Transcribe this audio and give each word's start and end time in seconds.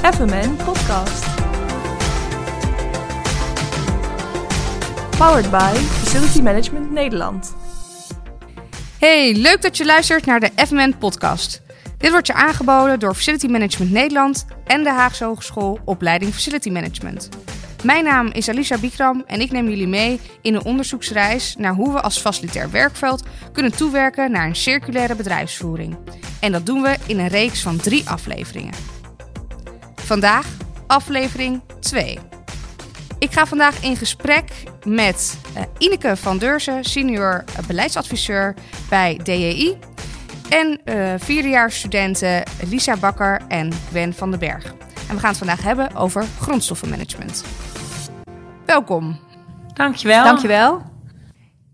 FMN 0.00 0.56
Podcast. 0.56 1.24
Powered 5.18 5.50
by 5.50 5.74
Facility 5.74 6.40
Management 6.40 6.90
Nederland. 6.90 7.56
Hey, 8.98 9.34
leuk 9.34 9.62
dat 9.62 9.76
je 9.76 9.84
luistert 9.84 10.26
naar 10.26 10.40
de 10.40 10.50
FMN 10.56 10.94
Podcast. 10.98 11.62
Dit 11.98 12.10
wordt 12.10 12.26
je 12.26 12.32
aangeboden 12.32 12.98
door 12.98 13.14
Facility 13.14 13.46
Management 13.46 13.92
Nederland 13.92 14.46
en 14.66 14.82
de 14.82 14.90
Haagse 14.90 15.24
Hogeschool 15.24 15.78
Opleiding 15.84 16.32
Facility 16.32 16.70
Management. 16.70 17.28
Mijn 17.84 18.04
naam 18.04 18.26
is 18.26 18.48
Alicia 18.48 18.78
Bikram 18.78 19.24
en 19.26 19.40
ik 19.40 19.50
neem 19.50 19.68
jullie 19.68 19.88
mee 19.88 20.20
in 20.42 20.54
een 20.54 20.64
onderzoeksreis 20.64 21.54
naar 21.58 21.74
hoe 21.74 21.92
we 21.92 22.00
als 22.00 22.18
facilitair 22.18 22.70
werkveld 22.70 23.22
kunnen 23.52 23.76
toewerken 23.76 24.30
naar 24.30 24.46
een 24.46 24.56
circulaire 24.56 25.14
bedrijfsvoering. 25.14 25.96
En 26.40 26.52
dat 26.52 26.66
doen 26.66 26.82
we 26.82 26.96
in 27.06 27.18
een 27.18 27.28
reeks 27.28 27.62
van 27.62 27.76
drie 27.76 28.08
afleveringen. 28.08 28.99
Vandaag 30.10 30.46
aflevering 30.86 31.62
2. 31.80 32.18
Ik 33.18 33.32
ga 33.32 33.46
vandaag 33.46 33.82
in 33.82 33.96
gesprek 33.96 34.50
met 34.86 35.38
uh, 35.56 35.62
Ineke 35.78 36.16
van 36.16 36.38
Deurzen, 36.38 36.84
senior 36.84 37.44
beleidsadviseur 37.66 38.54
bij 38.88 39.20
DEI. 39.22 39.78
En 40.48 40.80
uh, 40.84 41.14
vierdejaarsstudenten 41.18 42.42
Lisa 42.68 42.96
Bakker 42.96 43.40
en 43.48 43.72
Gwen 43.88 44.14
van 44.14 44.30
den 44.30 44.40
Berg. 44.40 44.64
En 45.08 45.14
we 45.14 45.18
gaan 45.18 45.28
het 45.28 45.38
vandaag 45.38 45.62
hebben 45.62 45.94
over 45.94 46.24
grondstoffenmanagement. 46.40 47.44
Welkom. 48.66 49.20
Dankjewel. 49.74 50.24
Dankjewel. 50.24 50.82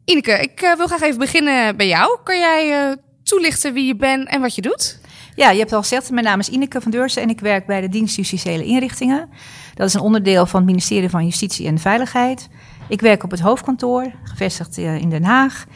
Ineke, 0.04 0.32
ik 0.32 0.62
uh, 0.62 0.76
wil 0.76 0.86
graag 0.86 1.02
even 1.02 1.18
beginnen 1.18 1.76
bij 1.76 1.88
jou. 1.88 2.18
Kan 2.24 2.38
jij 2.38 2.96
toelichten 3.22 3.72
wie 3.72 3.86
je 3.86 3.96
bent 3.96 4.28
en 4.28 4.40
wat 4.40 4.54
je 4.54 4.62
doet? 4.62 5.04
Ja, 5.36 5.50
je 5.50 5.58
hebt 5.58 5.72
al 5.72 5.80
gezegd, 5.80 6.10
mijn 6.10 6.24
naam 6.24 6.38
is 6.38 6.48
Ineke 6.48 6.80
van 6.80 6.90
Deursen 6.90 7.22
en 7.22 7.28
ik 7.28 7.40
werk 7.40 7.66
bij 7.66 7.80
de 7.80 7.88
dienst 7.88 8.16
Justitiële 8.16 8.64
Inrichtingen. 8.64 9.28
Dat 9.74 9.88
is 9.88 9.94
een 9.94 10.00
onderdeel 10.00 10.46
van 10.46 10.60
het 10.60 10.68
ministerie 10.68 11.10
van 11.10 11.24
Justitie 11.24 11.66
en 11.66 11.78
Veiligheid. 11.78 12.48
Ik 12.88 13.00
werk 13.00 13.22
op 13.22 13.30
het 13.30 13.40
hoofdkantoor, 13.40 14.12
gevestigd 14.22 14.76
in 14.76 15.10
Den 15.10 15.24
Haag. 15.24 15.66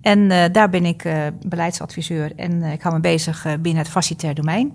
En 0.00 0.18
uh, 0.18 0.44
daar 0.52 0.70
ben 0.70 0.84
ik 0.84 1.04
uh, 1.04 1.26
beleidsadviseur 1.46 2.32
en 2.36 2.52
uh, 2.52 2.72
ik 2.72 2.82
hou 2.82 2.94
me 2.94 3.00
bezig 3.00 3.42
binnen 3.60 3.82
het 3.82 3.92
facilitair 3.92 4.34
domein. 4.34 4.72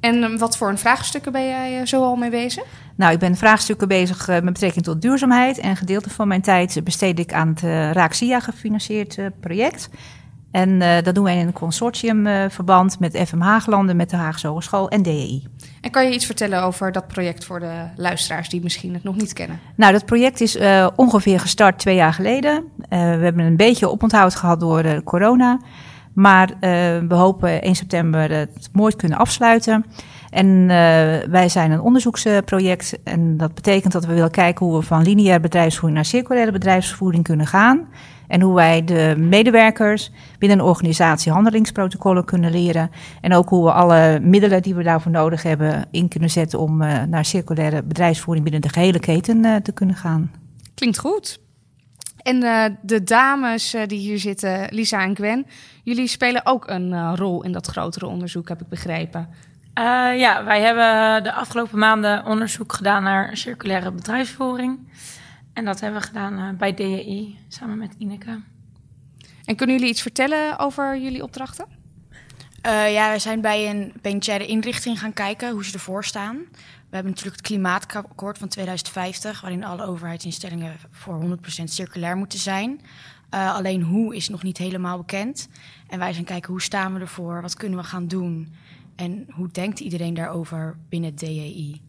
En 0.00 0.38
wat 0.38 0.56
voor 0.56 0.68
een 0.68 0.78
vraagstukken 0.78 1.32
ben 1.32 1.46
jij 1.46 1.86
zo 1.86 2.02
al 2.02 2.16
mee 2.16 2.30
bezig? 2.30 2.64
Nou, 2.96 3.12
ik 3.12 3.18
ben 3.18 3.36
vraagstukken 3.36 3.88
bezig 3.88 4.26
met 4.26 4.44
betrekking 4.44 4.84
tot 4.84 5.02
duurzaamheid. 5.02 5.58
En 5.58 5.76
gedeelte 5.76 6.10
van 6.10 6.28
mijn 6.28 6.42
tijd 6.42 6.80
besteed 6.84 7.18
ik 7.18 7.32
aan 7.32 7.48
het 7.48 7.60
Raaksia 7.96 8.40
gefinancierd 8.40 9.18
project. 9.40 9.88
En 10.50 10.68
uh, 10.80 10.94
dat 11.02 11.14
doen 11.14 11.24
wij 11.24 11.38
in 11.38 11.46
een 11.46 11.52
consortiumverband 11.52 12.92
uh, 12.92 12.98
met 12.98 13.28
FM 13.28 13.40
Haaglanden, 13.40 13.96
met 13.96 14.10
de 14.10 14.16
Haagse 14.16 14.46
Hogeschool 14.46 14.88
en 14.88 15.02
DEI. 15.02 15.46
En 15.80 15.90
kan 15.90 16.04
je 16.04 16.14
iets 16.14 16.26
vertellen 16.26 16.62
over 16.62 16.92
dat 16.92 17.06
project 17.06 17.44
voor 17.44 17.60
de 17.60 17.72
luisteraars 17.96 18.48
die 18.48 18.62
misschien 18.62 18.94
het 18.94 19.02
nog 19.02 19.16
niet 19.16 19.32
kennen? 19.32 19.60
Nou, 19.74 19.92
dat 19.92 20.06
project 20.06 20.40
is 20.40 20.56
uh, 20.56 20.86
ongeveer 20.96 21.40
gestart 21.40 21.78
twee 21.78 21.94
jaar 21.94 22.12
geleden. 22.12 22.64
we 22.88 22.96
hebben 22.96 23.44
een 23.44 23.56
beetje 23.56 23.90
oponthoud 23.90 24.34
gehad 24.34 24.60
door 24.60 25.02
corona. 25.02 25.60
Maar 26.12 26.50
we 27.08 27.14
hopen 27.14 27.62
1 27.62 27.74
september 27.74 28.30
het 28.30 28.68
mooi 28.72 28.90
te 28.90 28.96
kunnen 28.96 29.18
afsluiten. 29.18 29.84
En 30.30 30.66
wij 31.30 31.48
zijn 31.48 31.70
een 31.70 31.80
onderzoeksproject. 31.80 32.98
En 33.04 33.36
dat 33.36 33.54
betekent 33.54 33.92
dat 33.92 34.04
we 34.04 34.14
willen 34.14 34.30
kijken 34.30 34.66
hoe 34.66 34.76
we 34.76 34.82
van 34.82 35.02
lineaire 35.02 35.40
bedrijfsvoering 35.40 35.94
naar 35.94 36.04
circulaire 36.04 36.52
bedrijfsvoering 36.52 37.24
kunnen 37.24 37.46
gaan. 37.46 37.86
En 38.28 38.40
hoe 38.40 38.54
wij 38.54 38.84
de 38.84 39.14
medewerkers 39.18 40.10
binnen 40.38 40.58
een 40.58 40.64
organisatie 40.64 41.32
handelingsprotocollen 41.32 42.24
kunnen 42.24 42.50
leren. 42.50 42.90
En 43.20 43.34
ook 43.34 43.48
hoe 43.48 43.64
we 43.64 43.72
alle 43.72 44.20
middelen 44.20 44.62
die 44.62 44.74
we 44.74 44.82
daarvoor 44.82 45.12
nodig 45.12 45.42
hebben 45.42 45.84
in 45.90 46.08
kunnen 46.08 46.30
zetten 46.30 46.58
om 46.58 46.82
uh, 46.82 47.02
naar 47.02 47.24
circulaire 47.24 47.82
bedrijfsvoering 47.82 48.44
binnen 48.44 48.62
de 48.62 48.74
gehele 48.74 48.98
keten 48.98 49.44
uh, 49.44 49.56
te 49.56 49.72
kunnen 49.72 49.96
gaan. 49.96 50.30
Klinkt 50.74 50.98
goed. 50.98 51.38
En 52.22 52.42
uh, 52.42 52.64
de 52.82 53.04
dames 53.04 53.76
die 53.86 53.98
hier 53.98 54.18
zitten, 54.18 54.66
Lisa 54.70 55.02
en 55.02 55.16
Gwen, 55.16 55.46
jullie 55.82 56.06
spelen 56.06 56.46
ook 56.46 56.68
een 56.68 57.16
rol 57.16 57.42
in 57.42 57.52
dat 57.52 57.66
grotere 57.66 58.06
onderzoek, 58.06 58.48
heb 58.48 58.60
ik 58.60 58.68
begrepen. 58.68 59.28
ja, 60.16 60.44
wij 60.44 60.60
hebben 60.60 61.22
de 61.22 61.32
afgelopen 61.32 61.78
maanden 61.78 62.24
onderzoek 62.24 62.72
gedaan 62.72 63.02
naar 63.02 63.36
circulaire 63.36 63.92
bedrijfsvoering. 63.92 64.78
En 65.56 65.64
dat 65.64 65.80
hebben 65.80 66.00
we 66.00 66.06
gedaan 66.06 66.38
uh, 66.38 66.58
bij 66.58 66.74
DEI 66.74 67.38
samen 67.48 67.78
met 67.78 67.94
Ineke. 67.98 68.40
En 69.44 69.56
kunnen 69.56 69.76
jullie 69.76 69.90
iets 69.90 70.02
vertellen 70.02 70.58
over 70.58 70.98
jullie 70.98 71.22
opdrachten? 71.22 71.66
Uh, 72.66 72.92
ja, 72.92 73.12
we 73.12 73.18
zijn 73.18 73.40
bij 73.40 73.70
een 73.70 73.92
penitentiaire 74.00 74.46
inrichting 74.46 74.98
gaan 74.98 75.12
kijken 75.12 75.50
hoe 75.50 75.64
ze 75.64 75.72
ervoor 75.72 76.04
staan. 76.04 76.36
We 76.88 76.94
hebben 76.94 77.12
natuurlijk 77.12 77.36
het 77.36 77.46
klimaatakkoord 77.46 78.38
van 78.38 78.48
2050, 78.48 79.40
waarin 79.40 79.64
alle 79.64 79.86
overheidsinstellingen 79.86 80.76
voor 80.90 81.38
100% 81.60 81.64
circulair 81.64 82.16
moeten 82.16 82.38
zijn. 82.38 82.80
Uh, 83.34 83.54
alleen 83.54 83.82
hoe 83.82 84.16
is 84.16 84.28
nog 84.28 84.42
niet 84.42 84.58
helemaal 84.58 84.96
bekend. 84.96 85.48
En 85.88 85.98
wij 85.98 86.12
zijn 86.12 86.24
kijken 86.24 86.50
hoe 86.50 86.62
staan 86.62 86.94
we 86.94 87.00
ervoor, 87.00 87.42
wat 87.42 87.54
kunnen 87.54 87.78
we 87.78 87.84
gaan 87.84 88.06
doen 88.08 88.54
en 88.96 89.26
hoe 89.30 89.48
denkt 89.52 89.80
iedereen 89.80 90.14
daarover 90.14 90.76
binnen 90.88 91.10
het 91.10 91.18
DEI. 91.18 91.80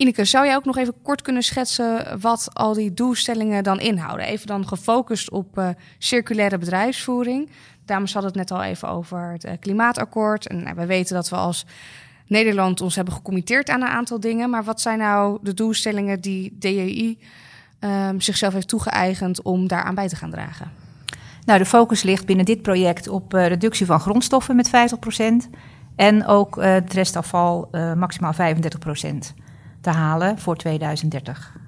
Ineke, 0.00 0.24
zou 0.24 0.46
jij 0.46 0.56
ook 0.56 0.64
nog 0.64 0.76
even 0.76 0.94
kort 1.02 1.22
kunnen 1.22 1.42
schetsen 1.42 2.20
wat 2.20 2.48
al 2.52 2.74
die 2.74 2.94
doelstellingen 2.94 3.62
dan 3.62 3.80
inhouden? 3.80 4.26
Even 4.26 4.46
dan 4.46 4.68
gefocust 4.68 5.30
op 5.30 5.58
uh, 5.58 5.68
circulaire 5.98 6.58
bedrijfsvoering. 6.58 7.50
Dames 7.84 8.12
hadden 8.12 8.30
het 8.30 8.40
net 8.40 8.58
al 8.58 8.64
even 8.64 8.88
over 8.88 9.32
het 9.32 9.44
uh, 9.44 9.52
klimaatakkoord. 9.60 10.46
En 10.46 10.62
nou, 10.62 10.76
we 10.76 10.86
weten 10.86 11.14
dat 11.14 11.28
we 11.28 11.36
als 11.36 11.66
Nederland 12.26 12.80
ons 12.80 12.94
hebben 12.94 13.14
gecommitteerd 13.14 13.70
aan 13.70 13.82
een 13.82 13.88
aantal 13.88 14.20
dingen. 14.20 14.50
Maar 14.50 14.64
wat 14.64 14.80
zijn 14.80 14.98
nou 14.98 15.38
de 15.42 15.54
doelstellingen 15.54 16.20
die 16.20 16.56
DEI 16.58 17.18
um, 17.80 18.20
zichzelf 18.20 18.52
heeft 18.52 18.68
toegeëigend 18.68 19.42
om 19.42 19.68
daaraan 19.68 19.94
bij 19.94 20.08
te 20.08 20.16
gaan 20.16 20.30
dragen? 20.30 20.70
Nou, 21.44 21.58
de 21.58 21.66
focus 21.66 22.02
ligt 22.02 22.26
binnen 22.26 22.44
dit 22.44 22.62
project 22.62 23.08
op 23.08 23.34
uh, 23.34 23.46
reductie 23.46 23.86
van 23.86 24.00
grondstoffen 24.00 24.56
met 24.56 24.70
50%. 24.70 24.70
En 25.96 26.26
ook 26.26 26.56
het 26.56 26.92
restafval 26.92 27.68
maximaal 27.96 28.34
35% 28.34 28.38
te 29.80 29.90
halen 29.90 30.38
voor 30.38 30.56
2030. 30.56 31.58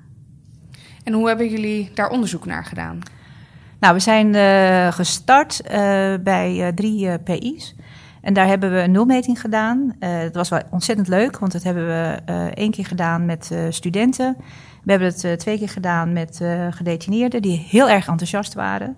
En 1.05 1.13
hoe 1.13 1.29
hebben 1.29 1.49
jullie 1.49 1.91
daar 1.95 2.11
onderzoek 2.11 2.47
naar 2.47 2.65
gedaan? 2.65 2.99
Nou, 3.81 3.95
we 3.95 4.01
zijn 4.01 4.35
uh, 4.35 4.93
gestart 4.93 5.61
uh, 5.65 5.71
bij 6.21 6.67
uh, 6.67 6.69
drie 6.69 7.19
PI's. 7.19 7.75
En 8.21 8.35
daar 8.35 8.47
hebben 8.47 8.73
we 8.73 8.79
een 8.79 8.91
nulmeting 8.91 9.41
gedaan. 9.41 9.97
dat 9.99 10.35
was 10.35 10.49
wel 10.49 10.63
ontzettend 10.71 11.09
leuk, 11.09 11.39
want 11.39 11.53
dat 11.53 11.63
hebben 11.63 11.87
we 11.87 12.21
één 12.55 12.71
keer 12.71 12.87
gedaan 12.87 13.27
met 13.27 13.55
studenten. 13.69 14.37
We 14.83 14.91
hebben 14.91 15.09
het 15.09 15.39
twee 15.39 15.59
keer 15.59 15.69
gedaan 15.69 16.13
met 16.13 16.41
gedetineerden 16.71 17.43
die 17.43 17.67
heel 17.69 17.89
erg 17.89 18.09
enthousiast 18.09 18.55
waren. 18.55 18.97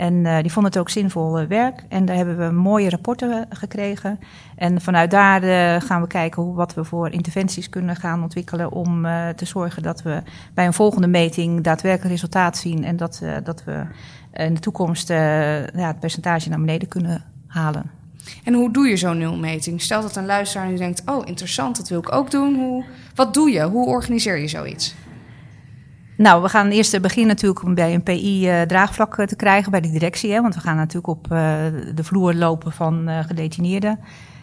En 0.00 0.14
uh, 0.14 0.40
die 0.40 0.52
vonden 0.52 0.72
het 0.72 0.80
ook 0.80 0.90
zinvol 0.90 1.40
uh, 1.40 1.46
werk. 1.46 1.84
En 1.88 2.04
daar 2.04 2.16
hebben 2.16 2.38
we 2.38 2.54
mooie 2.54 2.90
rapporten 2.90 3.46
gekregen. 3.50 4.18
En 4.56 4.80
vanuit 4.80 5.10
daar 5.10 5.42
gaan 5.82 6.00
we 6.00 6.06
kijken 6.06 6.42
hoe, 6.42 6.54
wat 6.54 6.74
we 6.74 6.84
voor 6.84 7.10
interventies 7.10 7.68
kunnen 7.68 7.96
gaan 7.96 8.22
ontwikkelen. 8.22 8.72
om 8.72 9.02
te 9.36 9.44
zorgen 9.44 9.82
dat 9.82 10.02
we 10.02 10.22
bij 10.54 10.66
een 10.66 10.72
volgende 10.72 11.06
meting 11.06 11.60
daadwerkelijk 11.60 12.10
resultaat 12.10 12.56
zien. 12.56 12.84
En 12.84 12.96
dat, 12.96 13.22
dat 13.44 13.64
we 13.64 13.82
in 14.32 14.54
de 14.54 14.60
toekomst 14.60 15.08
ja, 15.08 15.64
het 15.72 16.00
percentage 16.00 16.48
naar 16.48 16.58
beneden 16.60 16.88
kunnen 16.88 17.24
halen. 17.46 17.90
En 18.44 18.54
hoe 18.54 18.72
doe 18.72 18.88
je 18.88 18.96
zo'n 18.96 19.18
nulmeting? 19.18 19.82
Stel 19.82 20.02
dat 20.02 20.16
een 20.16 20.26
luisteraar 20.26 20.68
nu 20.68 20.76
denkt: 20.76 21.02
Oh, 21.06 21.26
interessant, 21.26 21.76
dat 21.76 21.88
wil 21.88 21.98
ik 21.98 22.12
ook 22.12 22.30
doen. 22.30 22.54
Hoe, 22.54 22.84
wat 23.14 23.34
doe 23.34 23.50
je? 23.50 23.62
Hoe 23.62 23.86
organiseer 23.86 24.38
je 24.38 24.48
zoiets? 24.48 24.94
Nou, 26.20 26.42
we 26.42 26.48
gaan 26.48 26.70
eerst 26.70 27.00
beginnen 27.00 27.34
natuurlijk 27.34 27.62
om 27.62 27.74
bij 27.74 27.94
een 27.94 28.02
PI 28.02 28.48
uh, 28.48 28.62
draagvlak 28.62 29.24
te 29.26 29.36
krijgen 29.36 29.70
bij 29.70 29.80
de 29.80 29.90
directie. 29.90 30.32
Hè, 30.32 30.40
want 30.40 30.54
we 30.54 30.60
gaan 30.60 30.76
natuurlijk 30.76 31.06
op 31.06 31.26
uh, 31.32 31.38
de 31.94 32.04
vloer 32.04 32.34
lopen 32.34 32.72
van 32.72 33.08
uh, 33.08 33.18
gedetineerden. 33.18 33.98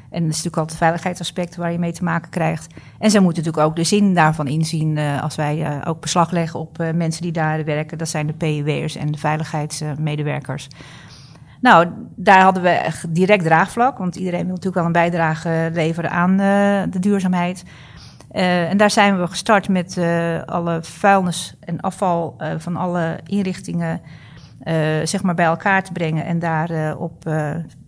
En 0.09 0.21
dat 0.21 0.29
is 0.29 0.35
natuurlijk 0.35 0.57
altijd 0.57 0.77
veiligheidsaspect 0.77 1.55
waar 1.55 1.71
je 1.71 1.79
mee 1.79 1.91
te 1.91 2.03
maken 2.03 2.29
krijgt. 2.29 2.73
En 2.99 3.11
zij 3.11 3.19
moeten 3.19 3.43
natuurlijk 3.43 3.69
ook 3.69 3.75
de 3.75 3.83
zin 3.83 4.13
daarvan 4.13 4.47
inzien 4.47 4.97
als 4.97 5.35
wij 5.35 5.85
ook 5.85 6.01
beslag 6.01 6.31
leggen 6.31 6.59
op 6.59 6.77
mensen 6.95 7.21
die 7.21 7.31
daar 7.31 7.65
werken. 7.65 7.97
Dat 7.97 8.09
zijn 8.09 8.27
de 8.27 8.33
PIW'ers 8.33 8.95
en 8.95 9.11
de 9.11 9.17
veiligheidsmedewerkers. 9.17 10.67
Nou, 11.61 11.87
daar 12.15 12.41
hadden 12.41 12.63
we 12.63 12.91
direct 13.09 13.43
draagvlak, 13.43 13.97
want 13.97 14.15
iedereen 14.15 14.45
wil 14.45 14.49
natuurlijk 14.49 14.75
wel 14.75 14.85
een 14.85 14.91
bijdrage 14.91 15.69
leveren 15.73 16.11
aan 16.11 16.37
de 16.91 16.99
duurzaamheid. 16.99 17.63
Uh, 18.31 18.69
en 18.69 18.77
daar 18.77 18.91
zijn 18.91 19.19
we 19.19 19.27
gestart 19.27 19.69
met 19.69 19.97
uh, 19.97 20.41
alle 20.43 20.79
vuilnis 20.81 21.55
en 21.59 21.79
afval 21.79 22.35
uh, 22.39 22.51
van 22.57 22.75
alle 22.75 23.19
inrichtingen 23.23 24.01
zeg 25.03 25.23
maar 25.23 25.35
bij 25.35 25.45
elkaar 25.45 25.83
te 25.83 25.91
brengen. 25.91 26.25
En 26.25 26.39
daar 26.39 26.97
op 26.97 27.29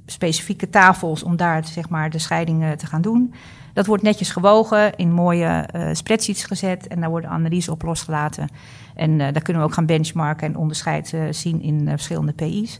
specifieke 0.06 0.70
tafels 0.70 1.24
om 1.24 1.36
daar 1.36 1.66
zeg 1.66 1.90
maar, 1.90 2.10
de 2.10 2.20
scheidingen 2.20 2.78
te 2.78 2.86
gaan 2.86 3.02
doen. 3.02 3.34
Dat 3.74 3.86
wordt 3.86 4.04
netjes 4.04 4.32
gewogen, 4.32 4.96
in 4.96 5.12
mooie 5.12 5.66
spreadsheets 5.92 6.44
gezet 6.44 6.88
en 6.88 7.00
daar 7.00 7.10
worden 7.10 7.30
analyses 7.30 7.70
op 7.70 7.82
losgelaten. 7.82 8.50
En 8.96 9.18
daar 9.18 9.42
kunnen 9.42 9.62
we 9.62 9.68
ook 9.68 9.74
gaan 9.74 9.86
benchmarken 9.86 10.48
en 10.48 10.58
onderscheid 10.58 11.14
zien 11.30 11.62
in 11.62 11.88
verschillende 11.88 12.34
PI's. 12.34 12.80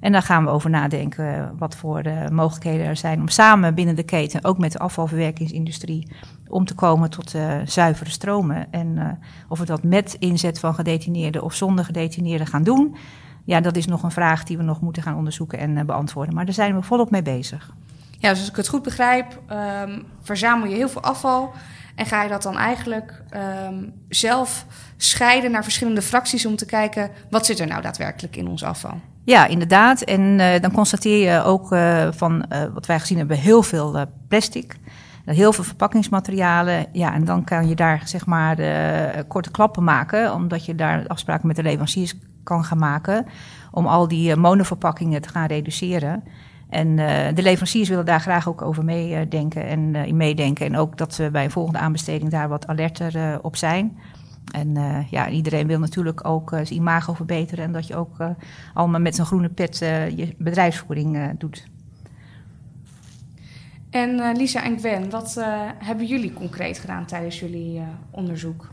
En 0.00 0.12
daar 0.12 0.22
gaan 0.22 0.44
we 0.44 0.50
over 0.50 0.70
nadenken 0.70 1.54
wat 1.58 1.76
voor 1.76 2.02
mogelijkheden 2.30 2.86
er 2.86 2.96
zijn 2.96 3.20
om 3.20 3.28
samen 3.28 3.74
binnen 3.74 3.96
de 3.96 4.02
keten, 4.02 4.44
ook 4.44 4.58
met 4.58 4.72
de 4.72 4.78
afvalverwerkingsindustrie, 4.78 6.08
om 6.48 6.64
te 6.64 6.74
komen 6.74 7.10
tot 7.10 7.34
uh, 7.34 7.54
zuivere 7.64 8.10
stromen. 8.10 8.66
En 8.70 8.86
uh, 8.86 9.08
of 9.48 9.58
we 9.58 9.64
dat 9.64 9.82
met 9.82 10.16
inzet 10.18 10.58
van 10.58 10.74
gedetineerden 10.74 11.42
of 11.42 11.54
zonder 11.54 11.84
gedetineerden 11.84 12.46
gaan 12.46 12.62
doen, 12.62 12.96
ja, 13.44 13.60
dat 13.60 13.76
is 13.76 13.86
nog 13.86 14.02
een 14.02 14.10
vraag 14.10 14.44
die 14.44 14.56
we 14.56 14.62
nog 14.62 14.80
moeten 14.80 15.02
gaan 15.02 15.16
onderzoeken 15.16 15.58
en 15.58 15.86
beantwoorden. 15.86 16.34
Maar 16.34 16.44
daar 16.44 16.54
zijn 16.54 16.74
we 16.74 16.82
volop 16.82 17.10
mee 17.10 17.22
bezig. 17.22 17.70
Ja, 18.18 18.30
dus 18.30 18.38
als 18.38 18.48
ik 18.48 18.56
het 18.56 18.68
goed 18.68 18.82
begrijp, 18.82 19.40
um, 19.84 20.04
verzamel 20.22 20.68
je 20.68 20.74
heel 20.74 20.88
veel 20.88 21.02
afval. 21.02 21.52
En 21.94 22.06
ga 22.06 22.22
je 22.22 22.28
dat 22.28 22.42
dan 22.42 22.56
eigenlijk 22.56 23.22
um, 23.68 23.92
zelf 24.08 24.66
scheiden 24.96 25.50
naar 25.50 25.62
verschillende 25.62 26.02
fracties 26.02 26.46
om 26.46 26.56
te 26.56 26.66
kijken 26.66 27.10
wat 27.30 27.46
zit 27.46 27.58
er 27.58 27.66
nou 27.66 27.82
daadwerkelijk 27.82 28.36
in 28.36 28.48
ons 28.48 28.64
afval? 28.64 29.00
Ja, 29.24 29.46
inderdaad. 29.46 30.02
En 30.02 30.36
dan 30.60 30.72
constateer 30.72 31.32
je 31.32 31.42
ook 31.42 31.68
van 32.14 32.46
wat 32.74 32.86
wij 32.86 33.00
gezien 33.00 33.18
hebben, 33.18 33.36
heel 33.36 33.62
veel 33.62 34.06
plastic. 34.28 34.76
Heel 35.26 35.52
veel 35.52 35.64
verpakkingsmaterialen. 35.64 36.86
Ja, 36.92 37.14
en 37.14 37.24
dan 37.24 37.44
kan 37.44 37.68
je 37.68 37.74
daar 37.74 38.02
zeg 38.04 38.26
maar 38.26 38.56
korte 39.28 39.50
klappen 39.50 39.84
maken, 39.84 40.34
omdat 40.34 40.64
je 40.64 40.74
daar 40.74 41.06
afspraken 41.06 41.46
met 41.46 41.56
de 41.56 41.62
leveranciers 41.62 42.14
kan 42.42 42.64
gaan 42.64 42.78
maken. 42.78 43.26
Om 43.70 43.86
al 43.86 44.08
die 44.08 44.36
monoverpakkingen 44.36 45.22
te 45.22 45.28
gaan 45.28 45.46
reduceren. 45.46 46.24
En 46.68 46.88
uh, 46.88 47.06
de 47.34 47.42
leveranciers 47.42 47.88
willen 47.88 48.04
daar 48.04 48.20
graag 48.20 48.48
ook 48.48 48.62
over 48.62 48.84
meedenken 48.84 49.66
en 49.66 50.16
meedenken. 50.16 50.66
En 50.66 50.76
ook 50.76 50.98
dat 50.98 51.16
we 51.16 51.30
bij 51.30 51.44
een 51.44 51.50
volgende 51.50 51.78
aanbesteding 51.78 52.30
daar 52.30 52.48
wat 52.48 52.66
alerter 52.66 53.38
op 53.42 53.56
zijn. 53.56 53.98
En 54.52 54.76
ja, 55.10 55.28
iedereen 55.28 55.66
wil 55.66 55.78
natuurlijk 55.78 56.26
ook 56.28 56.48
zijn 56.50 56.74
imago 56.74 57.14
verbeteren. 57.14 57.64
En 57.64 57.72
dat 57.72 57.86
je 57.86 57.96
ook 57.96 58.16
allemaal 58.74 59.00
met 59.00 59.14
zo'n 59.14 59.26
groene 59.26 59.48
pet 59.48 59.78
je 60.16 60.34
bedrijfsvoering 60.38 61.38
doet. 61.38 61.66
En 63.96 64.36
Lisa 64.36 64.62
en 64.62 64.78
Gwen, 64.78 65.10
wat 65.10 65.34
hebben 65.78 66.06
jullie 66.06 66.32
concreet 66.32 66.78
gedaan 66.78 67.06
tijdens 67.06 67.40
jullie 67.40 67.82
onderzoek? 68.10 68.68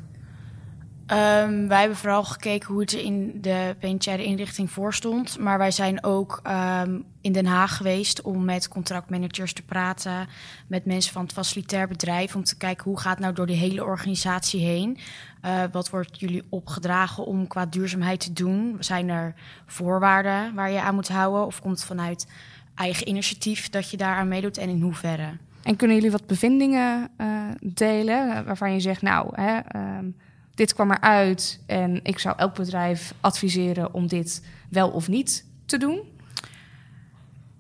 Um, 1.08 1.68
wij 1.68 1.80
hebben 1.80 1.98
vooral 1.98 2.24
gekeken 2.24 2.72
hoe 2.72 2.82
het 2.82 2.92
er 2.92 3.00
in 3.00 3.38
de 3.42 3.76
penitentiaire 3.80 4.24
inrichting 4.24 4.72
voor 4.72 4.94
stond. 4.94 5.40
Maar 5.40 5.58
wij 5.58 5.72
zijn 5.72 6.04
ook 6.04 6.42
um, 6.48 7.04
in 7.22 7.32
Den 7.32 7.46
Haag 7.46 7.78
geweest 7.78 8.22
om 8.22 8.46
met 8.46 8.68
contractmanagers 8.68 9.54
te 9.54 9.62
praten. 9.62 10.28
Met 10.68 10.86
mensen 10.86 11.14
van 11.14 11.24
het 11.24 11.34
facilitair 11.34 11.88
bedrijf. 11.88 12.36
Om 12.36 12.44
te 12.44 12.58
kijken 12.58 12.84
hoe 12.84 13.00
gaat 13.00 13.20
nou 13.20 13.34
door 13.34 13.46
die 13.46 13.56
hele 13.56 13.84
organisatie 13.84 14.62
heen. 14.62 14.98
Uh, 15.46 15.64
wat 15.72 15.90
wordt 15.90 16.20
jullie 16.20 16.44
opgedragen 16.50 17.26
om 17.26 17.48
qua 17.48 17.66
duurzaamheid 17.66 18.20
te 18.20 18.34
doen? 18.34 18.78
Zijn 18.80 19.10
er 19.10 19.34
voorwaarden 19.66 20.54
waar 20.54 20.72
je 20.72 20.82
aan 20.82 20.96
moet 20.96 21.10
houden? 21.10 21.46
Of 21.46 21.62
komt 21.62 21.78
het 21.78 21.88
vanuit 21.88 22.28
eigen 22.76 23.08
initiatief 23.08 23.70
dat 23.70 23.90
je 23.90 23.98
daaraan 23.98 24.28
meedoet 24.28 24.58
en 24.58 24.70
in 24.70 24.82
hoeverre? 24.82 25.38
En 25.64 25.76
kunnen 25.76 25.96
jullie 25.96 26.12
wat 26.12 26.28
bevindingen 26.28 27.10
uh, 27.18 27.50
delen 27.62 28.46
waarvan 28.46 28.74
je 28.74 28.80
zegt, 28.80 29.02
nou, 29.02 29.42
hè, 29.42 29.60
um, 29.98 30.16
dit 30.56 30.74
kwam 30.74 30.92
eruit 30.92 31.60
en 31.66 32.00
ik 32.04 32.20
zou 32.20 32.36
elk 32.38 32.54
bedrijf 32.54 33.14
adviseren 33.22 33.94
om 33.94 34.08
dit 34.08 34.46
wel 34.70 34.90
of 34.90 35.08
niet 35.08 35.46
te 35.66 35.78
doen? 35.78 36.02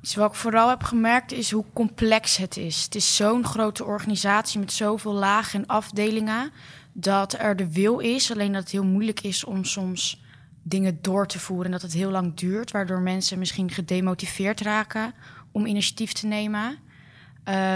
Dus 0.01 0.15
wat 0.15 0.29
ik 0.29 0.35
vooral 0.35 0.69
heb 0.69 0.83
gemerkt 0.83 1.31
is 1.31 1.51
hoe 1.51 1.65
complex 1.73 2.37
het 2.37 2.57
is. 2.57 2.83
Het 2.83 2.95
is 2.95 3.15
zo'n 3.15 3.45
grote 3.45 3.83
organisatie 3.83 4.59
met 4.59 4.71
zoveel 4.71 5.13
lagen 5.13 5.59
en 5.59 5.67
afdelingen 5.67 6.51
dat 6.93 7.39
er 7.39 7.55
de 7.55 7.73
wil 7.73 7.99
is, 7.99 8.31
alleen 8.31 8.51
dat 8.51 8.61
het 8.61 8.71
heel 8.71 8.85
moeilijk 8.85 9.21
is 9.21 9.43
om 9.43 9.63
soms 9.63 10.22
dingen 10.63 10.97
door 11.01 11.27
te 11.27 11.39
voeren 11.39 11.65
en 11.65 11.71
dat 11.71 11.81
het 11.81 11.93
heel 11.93 12.11
lang 12.11 12.33
duurt, 12.33 12.71
waardoor 12.71 12.99
mensen 12.99 13.39
misschien 13.39 13.71
gedemotiveerd 13.71 14.61
raken 14.61 15.13
om 15.51 15.65
initiatief 15.65 16.13
te 16.13 16.27
nemen. 16.27 16.77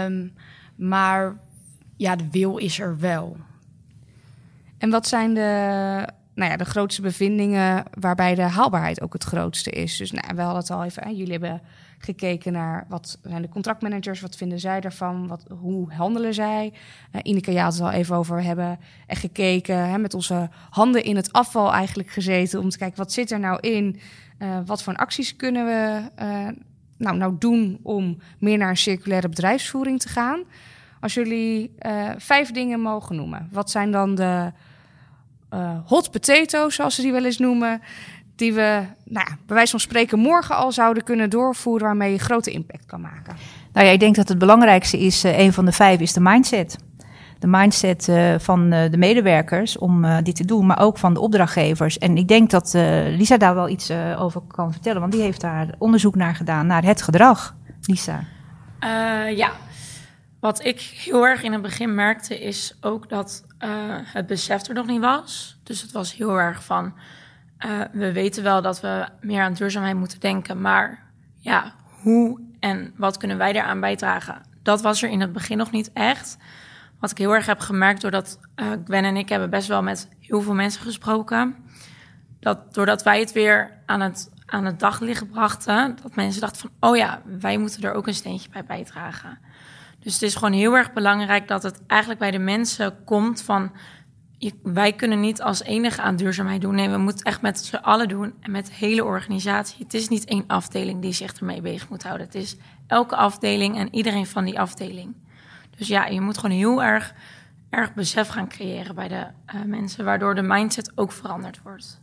Um, 0.04 0.34
maar 0.74 1.36
ja, 1.96 2.16
de 2.16 2.30
wil 2.30 2.56
is 2.56 2.80
er 2.80 2.98
wel. 2.98 3.36
En 4.78 4.90
wat 4.90 5.06
zijn 5.06 5.34
de, 5.34 5.40
nou 6.34 6.50
ja, 6.50 6.56
de 6.56 6.64
grootste 6.64 7.02
bevindingen 7.02 7.84
waarbij 8.00 8.34
de 8.34 8.42
haalbaarheid 8.42 9.00
ook 9.00 9.12
het 9.12 9.24
grootste 9.24 9.70
is? 9.70 9.96
Dus 9.96 10.10
nou, 10.10 10.34
we 10.34 10.40
hadden 10.40 10.60
het 10.60 10.70
al 10.70 10.84
even, 10.84 11.16
jullie 11.16 11.32
hebben 11.32 11.60
gekeken 11.98 12.52
naar 12.52 12.86
wat 12.88 13.18
zijn 13.22 13.42
de 13.42 13.48
contractmanagers, 13.48 14.20
wat 14.20 14.36
vinden 14.36 14.60
zij 14.60 14.80
daarvan, 14.80 15.26
wat, 15.26 15.44
hoe 15.60 15.92
handelen 15.92 16.34
zij? 16.34 16.72
Uh, 17.12 17.20
Ineke, 17.22 17.52
ja, 17.52 17.66
het 17.66 17.80
al 17.80 17.90
even 17.90 18.16
over 18.16 18.42
hebben 18.42 18.78
en 19.06 19.16
gekeken, 19.16 19.88
hè, 19.88 19.98
met 19.98 20.14
onze 20.14 20.48
handen 20.70 21.04
in 21.04 21.16
het 21.16 21.32
afval 21.32 21.72
eigenlijk 21.72 22.10
gezeten 22.10 22.60
om 22.60 22.68
te 22.68 22.78
kijken 22.78 22.98
wat 22.98 23.12
zit 23.12 23.30
er 23.30 23.40
nou 23.40 23.60
in, 23.60 24.00
uh, 24.38 24.58
wat 24.66 24.82
voor 24.82 24.96
acties 24.96 25.36
kunnen 25.36 25.64
we 25.64 26.00
uh, 26.22 26.48
nou, 26.96 27.16
nou 27.16 27.34
doen 27.38 27.78
om 27.82 28.18
meer 28.38 28.58
naar 28.58 28.70
een 28.70 28.76
circulaire 28.76 29.28
bedrijfsvoering 29.28 30.00
te 30.00 30.08
gaan. 30.08 30.42
Als 31.00 31.14
jullie 31.14 31.74
vijf 32.16 32.50
dingen 32.50 32.80
mogen 32.80 33.16
noemen, 33.16 33.48
wat 33.52 33.70
zijn 33.70 33.90
dan 33.90 34.14
de 34.14 34.52
hot 35.84 36.10
potatoes, 36.10 36.74
zoals 36.74 36.94
ze 36.94 37.02
die 37.02 37.12
wel 37.12 37.24
eens 37.24 37.38
noemen. 37.38 37.80
Die 38.38 38.52
we, 38.52 38.82
nou 39.04 39.26
ja, 39.28 39.36
bij 39.46 39.56
wijze 39.56 39.70
van 39.70 39.80
spreken, 39.80 40.18
morgen 40.18 40.56
al 40.56 40.72
zouden 40.72 41.04
kunnen 41.04 41.30
doorvoeren. 41.30 41.86
waarmee 41.86 42.12
je 42.12 42.18
grote 42.18 42.50
impact 42.50 42.86
kan 42.86 43.00
maken. 43.00 43.36
Nou 43.72 43.86
ja, 43.86 43.92
ik 43.92 44.00
denk 44.00 44.14
dat 44.14 44.28
het 44.28 44.38
belangrijkste 44.38 44.98
is, 44.98 45.24
uh, 45.24 45.38
een 45.38 45.52
van 45.52 45.64
de 45.64 45.72
vijf, 45.72 46.00
is 46.00 46.12
de 46.12 46.20
mindset. 46.20 46.78
De 47.38 47.46
mindset 47.46 48.08
uh, 48.08 48.34
van 48.38 48.70
de 48.70 48.96
medewerkers 48.96 49.78
om 49.78 50.22
dit 50.22 50.36
te 50.36 50.44
doen, 50.44 50.66
maar 50.66 50.80
ook 50.80 50.98
van 50.98 51.14
de 51.14 51.20
opdrachtgevers. 51.20 51.98
En 51.98 52.16
ik 52.16 52.28
denk 52.28 52.50
dat 52.50 52.72
Lisa 53.16 53.36
daar 53.36 53.54
wel 53.54 53.68
iets 53.68 53.90
over 54.18 54.40
kan 54.40 54.72
vertellen, 54.72 55.00
want 55.00 55.12
die 55.12 55.22
heeft 55.22 55.40
daar 55.40 55.74
onderzoek 55.78 56.14
naar 56.14 56.34
gedaan, 56.34 56.66
naar 56.66 56.84
het 56.84 57.02
gedrag. 57.02 57.54
Lisa. 57.80 58.24
ja, 59.34 59.50
wat 60.40 60.64
ik 60.64 60.80
heel 60.80 61.26
erg 61.26 61.42
in 61.42 61.52
het 61.52 61.62
begin 61.62 61.94
merkte, 61.94 62.40
is 62.40 62.76
ook 62.80 63.08
dat 63.08 63.44
uh, 63.64 63.70
het 64.02 64.26
besef 64.26 64.68
er 64.68 64.74
nog 64.74 64.86
niet 64.86 65.00
was. 65.00 65.58
Dus 65.62 65.82
het 65.82 65.92
was 65.92 66.14
heel 66.16 66.38
erg 66.38 66.64
van, 66.64 66.92
uh, 67.66 67.80
we 67.92 68.12
weten 68.12 68.42
wel 68.42 68.62
dat 68.62 68.80
we 68.80 69.08
meer 69.20 69.42
aan 69.42 69.52
duurzaamheid 69.52 69.96
moeten 69.96 70.20
denken, 70.20 70.60
maar 70.60 71.02
ja, 71.36 71.72
hoe 72.02 72.40
en 72.60 72.92
wat 72.96 73.16
kunnen 73.16 73.38
wij 73.38 73.52
daaraan 73.52 73.80
bijdragen? 73.80 74.42
Dat 74.62 74.80
was 74.80 75.02
er 75.02 75.10
in 75.10 75.20
het 75.20 75.32
begin 75.32 75.56
nog 75.56 75.70
niet 75.70 75.90
echt. 75.92 76.36
Wat 77.00 77.10
ik 77.10 77.18
heel 77.18 77.34
erg 77.34 77.46
heb 77.46 77.60
gemerkt, 77.60 78.00
doordat 78.00 78.38
uh, 78.56 78.66
Gwen 78.84 79.04
en 79.04 79.16
ik 79.16 79.28
hebben 79.28 79.50
best 79.50 79.68
wel 79.68 79.82
met 79.82 80.08
heel 80.20 80.40
veel 80.40 80.54
mensen 80.54 80.82
gesproken, 80.82 81.56
dat 82.40 82.74
doordat 82.74 83.02
wij 83.02 83.20
het 83.20 83.32
weer 83.32 83.70
aan 83.86 84.00
het, 84.00 84.30
aan 84.46 84.64
het 84.64 84.80
daglicht 84.80 85.30
brachten, 85.30 85.96
dat 86.02 86.14
mensen 86.14 86.40
dachten 86.40 86.60
van, 86.60 86.90
oh 86.90 86.96
ja, 86.96 87.22
wij 87.24 87.58
moeten 87.58 87.82
er 87.82 87.92
ook 87.92 88.06
een 88.06 88.14
steentje 88.14 88.50
bij 88.50 88.64
bijdragen. 88.64 89.38
Dus 90.00 90.12
het 90.12 90.22
is 90.22 90.34
gewoon 90.34 90.52
heel 90.52 90.76
erg 90.76 90.92
belangrijk 90.92 91.48
dat 91.48 91.62
het 91.62 91.80
eigenlijk 91.86 92.20
bij 92.20 92.30
de 92.30 92.38
mensen 92.38 93.04
komt 93.04 93.42
van... 93.42 93.72
Je, 94.38 94.52
wij 94.62 94.92
kunnen 94.92 95.20
niet 95.20 95.42
als 95.42 95.62
enige 95.62 96.02
aan 96.02 96.16
duurzaamheid 96.16 96.60
doen. 96.60 96.74
Nee, 96.74 96.88
we 96.88 96.96
moeten 96.96 97.24
echt 97.24 97.42
met 97.42 97.58
z'n 97.58 97.76
allen 97.76 98.08
doen 98.08 98.34
en 98.40 98.50
met 98.50 98.66
de 98.66 98.74
hele 98.74 99.04
organisatie. 99.04 99.84
Het 99.84 99.94
is 99.94 100.08
niet 100.08 100.24
één 100.24 100.44
afdeling 100.46 101.02
die 101.02 101.12
zich 101.12 101.32
ermee 101.32 101.60
bezig 101.60 101.88
moet 101.88 102.02
houden. 102.02 102.26
Het 102.26 102.34
is 102.34 102.56
elke 102.86 103.16
afdeling 103.16 103.76
en 103.76 103.94
iedereen 103.94 104.26
van 104.26 104.44
die 104.44 104.60
afdeling. 104.60 105.14
Dus 105.76 105.88
ja, 105.88 106.06
je 106.06 106.20
moet 106.20 106.38
gewoon 106.38 106.56
heel 106.56 106.82
erg, 106.82 107.14
erg 107.70 107.94
besef 107.94 108.28
gaan 108.28 108.48
creëren 108.48 108.94
bij 108.94 109.08
de 109.08 109.26
uh, 109.54 109.62
mensen... 109.66 110.04
waardoor 110.04 110.34
de 110.34 110.42
mindset 110.42 110.92
ook 110.94 111.12
veranderd 111.12 111.62
wordt. 111.62 112.00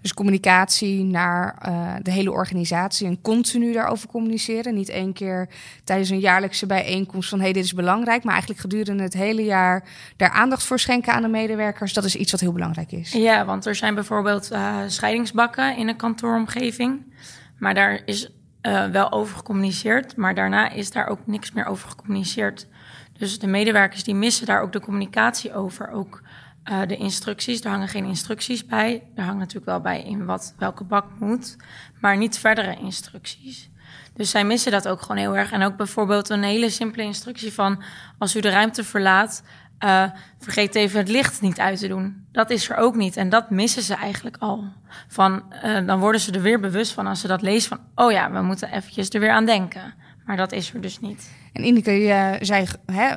Dus 0.00 0.14
communicatie 0.14 1.04
naar 1.04 1.62
uh, 1.68 1.94
de 2.02 2.10
hele 2.10 2.32
organisatie 2.32 3.06
en 3.06 3.20
continu 3.20 3.72
daarover 3.72 4.08
communiceren. 4.08 4.74
Niet 4.74 4.88
één 4.88 5.12
keer 5.12 5.48
tijdens 5.84 6.10
een 6.10 6.18
jaarlijkse 6.18 6.66
bijeenkomst 6.66 7.28
van 7.28 7.38
hé, 7.38 7.44
hey, 7.44 7.52
dit 7.52 7.64
is 7.64 7.72
belangrijk. 7.72 8.22
Maar 8.22 8.32
eigenlijk 8.32 8.60
gedurende 8.60 9.02
het 9.02 9.14
hele 9.14 9.44
jaar 9.44 9.84
daar 10.16 10.30
aandacht 10.30 10.64
voor 10.64 10.78
schenken 10.78 11.12
aan 11.12 11.22
de 11.22 11.28
medewerkers. 11.28 11.92
Dat 11.92 12.04
is 12.04 12.16
iets 12.16 12.30
wat 12.30 12.40
heel 12.40 12.52
belangrijk 12.52 12.92
is. 12.92 13.12
Ja, 13.12 13.44
want 13.44 13.66
er 13.66 13.74
zijn 13.74 13.94
bijvoorbeeld 13.94 14.52
uh, 14.52 14.76
scheidingsbakken 14.86 15.76
in 15.76 15.88
een 15.88 15.96
kantooromgeving. 15.96 17.14
Maar 17.58 17.74
daar 17.74 18.02
is 18.04 18.30
uh, 18.62 18.86
wel 18.86 19.12
over 19.12 19.36
gecommuniceerd. 19.36 20.16
Maar 20.16 20.34
daarna 20.34 20.70
is 20.70 20.90
daar 20.90 21.06
ook 21.06 21.20
niks 21.24 21.52
meer 21.52 21.66
over 21.66 21.88
gecommuniceerd. 21.88 22.66
Dus 23.18 23.38
de 23.38 23.46
medewerkers 23.46 24.04
die 24.04 24.14
missen 24.14 24.46
daar 24.46 24.62
ook 24.62 24.72
de 24.72 24.80
communicatie 24.80 25.54
over. 25.54 25.90
Ook 25.90 26.22
uh, 26.70 26.80
de 26.86 26.96
instructies, 26.96 27.60
er 27.60 27.70
hangen 27.70 27.88
geen 27.88 28.04
instructies 28.04 28.66
bij. 28.66 29.02
Er 29.14 29.24
hangt 29.24 29.38
natuurlijk 29.38 29.66
wel 29.66 29.80
bij 29.80 30.02
in 30.02 30.24
wat 30.24 30.54
welke 30.58 30.84
bak 30.84 31.04
moet, 31.18 31.56
maar 32.00 32.16
niet 32.16 32.38
verdere 32.38 32.76
instructies. 32.76 33.70
Dus 34.14 34.30
zij 34.30 34.44
missen 34.44 34.72
dat 34.72 34.88
ook 34.88 35.00
gewoon 35.00 35.16
heel 35.16 35.36
erg. 35.36 35.52
En 35.52 35.62
ook 35.62 35.76
bijvoorbeeld 35.76 36.28
een 36.28 36.42
hele 36.42 36.70
simpele 36.70 37.02
instructie 37.02 37.52
van... 37.52 37.82
als 38.18 38.36
u 38.36 38.40
de 38.40 38.50
ruimte 38.50 38.84
verlaat, 38.84 39.42
uh, 39.84 40.04
vergeet 40.38 40.74
even 40.74 40.98
het 40.98 41.08
licht 41.08 41.40
niet 41.40 41.60
uit 41.60 41.78
te 41.78 41.88
doen. 41.88 42.26
Dat 42.32 42.50
is 42.50 42.70
er 42.70 42.76
ook 42.76 42.96
niet. 42.96 43.16
En 43.16 43.28
dat 43.28 43.50
missen 43.50 43.82
ze 43.82 43.94
eigenlijk 43.94 44.36
al. 44.38 44.64
Van, 45.08 45.42
uh, 45.64 45.86
dan 45.86 46.00
worden 46.00 46.20
ze 46.20 46.32
er 46.32 46.42
weer 46.42 46.60
bewust 46.60 46.92
van 46.92 47.06
als 47.06 47.20
ze 47.20 47.26
dat 47.26 47.42
lezen 47.42 47.68
van... 47.68 48.06
oh 48.06 48.12
ja, 48.12 48.30
we 48.32 48.42
moeten 48.42 48.72
eventjes 48.72 49.08
er 49.08 49.20
weer 49.20 49.30
aan 49.30 49.46
denken. 49.46 49.94
Maar 50.24 50.36
dat 50.36 50.52
is 50.52 50.74
er 50.74 50.80
dus 50.80 51.00
niet. 51.00 51.30
En 51.52 51.64
Ineke, 51.64 51.90
je 51.90 52.38
zei 52.40 52.66
hè, 52.86 53.14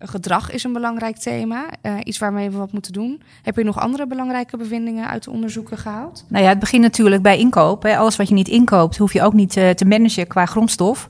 gedrag 0.00 0.50
is 0.50 0.64
een 0.64 0.72
belangrijk 0.72 1.16
thema, 1.16 1.66
uh, 1.82 1.92
iets 2.04 2.18
waarmee 2.18 2.50
we 2.50 2.56
wat 2.56 2.72
moeten 2.72 2.92
doen. 2.92 3.22
Heb 3.42 3.56
je 3.56 3.64
nog 3.64 3.78
andere 3.78 4.06
belangrijke 4.06 4.56
bevindingen 4.56 5.08
uit 5.08 5.24
de 5.24 5.30
onderzoeken 5.30 5.78
gehaald? 5.78 6.24
Nou 6.28 6.44
ja, 6.44 6.50
het 6.50 6.58
begint 6.58 6.82
natuurlijk 6.82 7.22
bij 7.22 7.38
inkoop. 7.38 7.82
Hè. 7.82 7.96
Alles 7.96 8.16
wat 8.16 8.28
je 8.28 8.34
niet 8.34 8.48
inkoopt, 8.48 8.96
hoef 8.96 9.12
je 9.12 9.22
ook 9.22 9.32
niet 9.32 9.56
uh, 9.56 9.70
te 9.70 9.84
managen 9.84 10.26
qua 10.26 10.46
grondstof. 10.46 11.08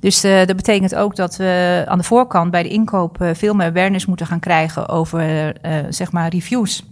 Dus 0.00 0.24
uh, 0.24 0.46
dat 0.46 0.56
betekent 0.56 0.94
ook 0.94 1.16
dat 1.16 1.36
we 1.36 1.84
aan 1.86 1.98
de 1.98 2.04
voorkant 2.04 2.50
bij 2.50 2.62
de 2.62 2.68
inkoop 2.68 3.16
veel 3.32 3.54
meer 3.54 3.66
awareness 3.66 4.06
moeten 4.06 4.26
gaan 4.26 4.40
krijgen 4.40 4.88
over 4.88 5.54
zeg 5.88 6.12
maar 6.12 6.30
reviews. 6.30 6.84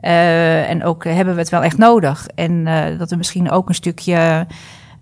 en 0.00 0.84
ook 0.84 1.04
hebben 1.04 1.34
we 1.34 1.40
het 1.40 1.48
wel 1.48 1.62
echt 1.62 1.78
nodig. 1.78 2.26
En 2.34 2.64
dat 2.98 3.10
we 3.10 3.16
misschien 3.16 3.50
ook 3.50 3.68
een 3.68 3.74
stukje 3.74 4.46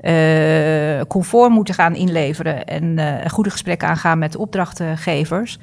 uh, 0.01 1.01
comfort 1.09 1.51
moeten 1.51 1.75
gaan 1.75 1.95
inleveren 1.95 2.65
en 2.65 2.85
uh, 2.85 3.15
goede 3.27 3.51
gesprekken 3.51 3.89
aangaan 3.89 4.19
met 4.19 4.37
opdrachtgevers. 4.37 5.59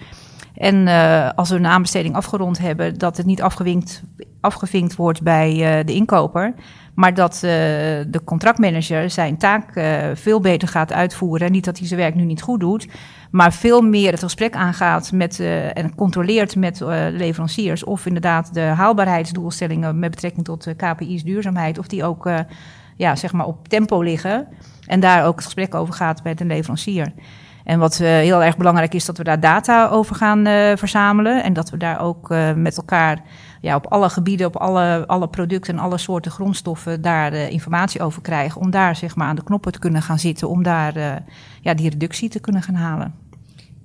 En 0.56 0.88
uh, 0.88 1.30
als 1.36 1.50
we 1.50 1.56
een 1.56 1.66
aanbesteding 1.66 2.16
afgerond 2.16 2.58
hebben, 2.58 2.98
dat 2.98 3.18
het 3.18 3.26
niet 3.26 3.42
afgevinkt, 3.42 4.04
afgevinkt 4.42 4.96
wordt 4.96 5.22
bij 5.22 5.84
de 5.86 5.94
inkoper. 5.94 6.54
Maar 6.96 7.14
dat 7.14 7.38
de 7.42 8.22
contractmanager 8.26 9.10
zijn 9.10 9.38
taak 9.38 9.82
veel 10.14 10.40
beter 10.40 10.68
gaat 10.68 10.94
uitvoeren. 10.94 11.52
Niet 11.52 11.66
dat 11.66 11.78
hij 11.78 11.88
zijn 11.88 12.00
werk 12.00 12.16
nu 12.16 12.24
niet 12.24 12.42
goed 12.42 12.60
doet, 12.60 12.88
maar 13.32 13.54
veel 13.54 13.82
meer 13.82 14.12
het 14.12 14.24
gesprek 14.24 14.56
aangaat 14.56 15.12
met, 15.12 15.40
en 15.74 15.96
controleert 15.96 16.56
met 16.56 16.80
leveranciers. 17.12 17.84
Of 17.84 18.06
inderdaad 18.06 18.54
de 18.54 18.62
haalbaarheidsdoelstellingen 18.62 20.00
met 20.00 20.12
betrekking 20.12 20.46
tot 20.46 20.68
KPI's 20.78 21.24
duurzaamheid, 21.24 21.80
of 21.80 21.88
die 21.88 22.04
ook 22.04 22.30
ja, 23.04 23.16
zeg 23.16 23.32
maar 23.32 23.46
op 23.46 23.68
tempo 23.68 24.02
liggen. 24.02 24.48
En 24.88 25.00
daar 25.00 25.26
ook 25.26 25.36
het 25.36 25.46
gesprek 25.46 25.76
over 25.76 25.94
gaat 25.94 26.24
met 26.24 26.42
een 26.42 26.48
leverancier. 26.48 27.14
En 27.64 27.80
wat 27.80 28.00
uh, 28.00 28.08
heel 28.08 28.44
erg 28.44 28.58
belangrijk 28.58 28.94
is, 28.94 29.06
dat 29.06 29.18
we 29.18 29.24
daar 29.24 29.40
data 29.40 29.88
over 29.88 30.16
gaan 30.16 30.48
uh, 30.48 30.72
verzamelen. 30.76 31.44
En 31.44 31.54
dat 31.54 31.70
we 31.70 31.78
daar 31.78 32.00
ook 32.02 32.32
uh, 32.32 32.54
met 32.54 32.78
elkaar 32.78 33.22
ja, 33.62 33.76
op 33.76 33.86
alle 33.86 34.10
gebieden, 34.10 34.48
op 34.48 34.56
alle, 34.56 35.04
alle 35.08 35.28
producten 35.28 35.74
en 35.74 35.80
alle 35.80 35.98
soorten 35.98 36.32
grondstoffen 36.32 37.02
daar 37.02 37.34
informatie 37.34 38.02
over 38.02 38.22
krijgen. 38.22 38.62
Om 38.62 38.72
daar 38.72 38.96
zeg 38.96 39.16
maar 39.16 39.28
aan 39.28 39.36
de 39.36 39.44
knoppen 39.44 39.72
te 39.72 39.80
kunnen 39.80 40.02
gaan 40.02 40.20
zitten, 40.20 40.50
om 40.50 40.64
daar 40.64 41.24
ja, 41.62 41.74
die 41.74 41.90
reductie 41.90 42.30
te 42.30 42.40
kunnen 42.40 42.62
gaan 42.62 42.76
halen. 42.76 43.14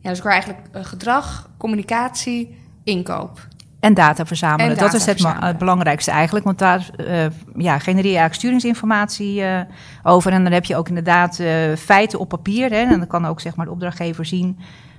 Ja, 0.00 0.10
dus 0.10 0.18
ik 0.18 0.24
eigenlijk 0.24 0.60
gedrag, 0.72 1.50
communicatie, 1.56 2.58
inkoop. 2.84 3.46
En 3.80 3.94
data 3.94 4.26
verzamelen. 4.26 4.78
dat 4.78 4.94
is 4.94 5.06
het, 5.06 5.58
belangrijkste 5.58 6.10
eigenlijk. 6.10 6.44
Want 6.44 6.58
daar 6.58 6.90
uh, 6.96 7.26
ja, 7.56 7.78
genereer 7.78 8.10
je 8.10 8.18
eigenlijk 8.18 8.34
sturingsinformatie 8.34 9.40
uh, 9.40 9.60
over. 10.02 10.32
En 10.32 10.42
dan 10.42 10.52
heb 10.52 10.64
je 10.64 10.76
ook 10.76 10.88
inderdaad 10.88 11.38
uh, 11.38 11.76
feiten 11.76 12.18
op 12.18 12.28
papier. 12.28 12.70
Hè, 12.70 12.76
en 12.76 12.98
dan 12.98 13.06
kan 13.06 13.26
ook 13.26 13.40
zeg 13.40 13.56
maar, 13.56 13.66
de 13.66 13.72
opdrachtgever 13.72 14.24
zien 14.24 14.58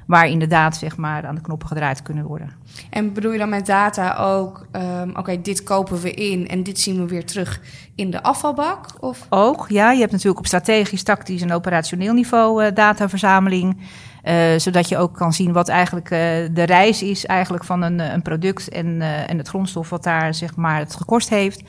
waar 0.10 0.28
inderdaad 0.28 0.78
zeg 0.78 0.98
maar, 0.98 1.26
aan 1.26 1.36
de 1.36 1.42
knoppen 1.42 1.68
gedraaid 1.68 2.02
kunnen 2.02 2.26
worden. 2.26 2.52
En 2.90 3.14
bedoel 3.14 3.32
je 3.32 3.38
dan 3.38 3.50
met 3.50 3.66
data 3.66 4.16
ook, 4.16 4.66
um, 4.72 5.16
oké, 5.16 5.42
dit 5.42 5.64
kopen 5.64 6.02
we 6.02 6.12
in 6.12 6.48
en 6.48 6.64
dit 6.64 6.80
zien 6.80 6.98
we 6.98 7.08
weer 7.08 7.26
terug 7.26 7.62
in 7.96 8.12
de 8.12 8.24
afvalbak? 8.24 8.86
Of? 9.00 9.26
Ook, 9.30 9.66
ja. 9.68 9.92
Je 9.92 10.00
hebt 10.00 10.12
natuurlijk 10.12 10.40
op 10.40 10.46
strategisch, 10.46 11.04
tactisch 11.04 11.42
en 11.42 11.52
operationeel 11.52 12.14
niveau 12.14 12.74
dataverzameling. 12.74 13.78
Uh, 14.24 14.58
zodat 14.58 14.90
je 14.90 14.98
ook 14.98 15.14
kan 15.14 15.34
zien 15.34 15.52
wat 15.52 15.70
eigenlijk 15.70 16.12
uh, 16.12 16.20
de 16.52 16.64
reis 16.64 17.04
is 17.04 17.26
eigenlijk 17.26 17.64
van 17.64 17.82
een, 17.82 18.00
een 18.00 18.22
product 18.22 18.70
en, 18.70 19.02
en 19.02 19.38
het 19.38 19.48
grondstof 19.48 19.90
wat 19.90 20.04
daar 20.04 20.34
zeg 20.34 20.56
maar 20.56 20.80
het 20.80 20.96
gekost 20.96 21.30
heeft. 21.30 21.64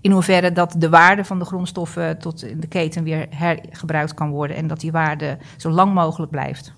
In 0.00 0.10
hoeverre 0.10 0.52
dat 0.52 0.74
de 0.78 0.88
waarde 0.88 1.24
van 1.24 1.38
de 1.38 1.44
grondstoffen 1.44 2.18
tot 2.18 2.44
in 2.44 2.60
de 2.60 2.66
keten 2.66 3.04
weer 3.04 3.26
hergebruikt 3.30 4.14
kan 4.14 4.30
worden 4.30 4.56
en 4.56 4.66
dat 4.66 4.80
die 4.80 4.92
waarde 4.92 5.38
zo 5.56 5.70
lang 5.70 5.94
mogelijk 5.94 6.30
blijft. 6.30 6.72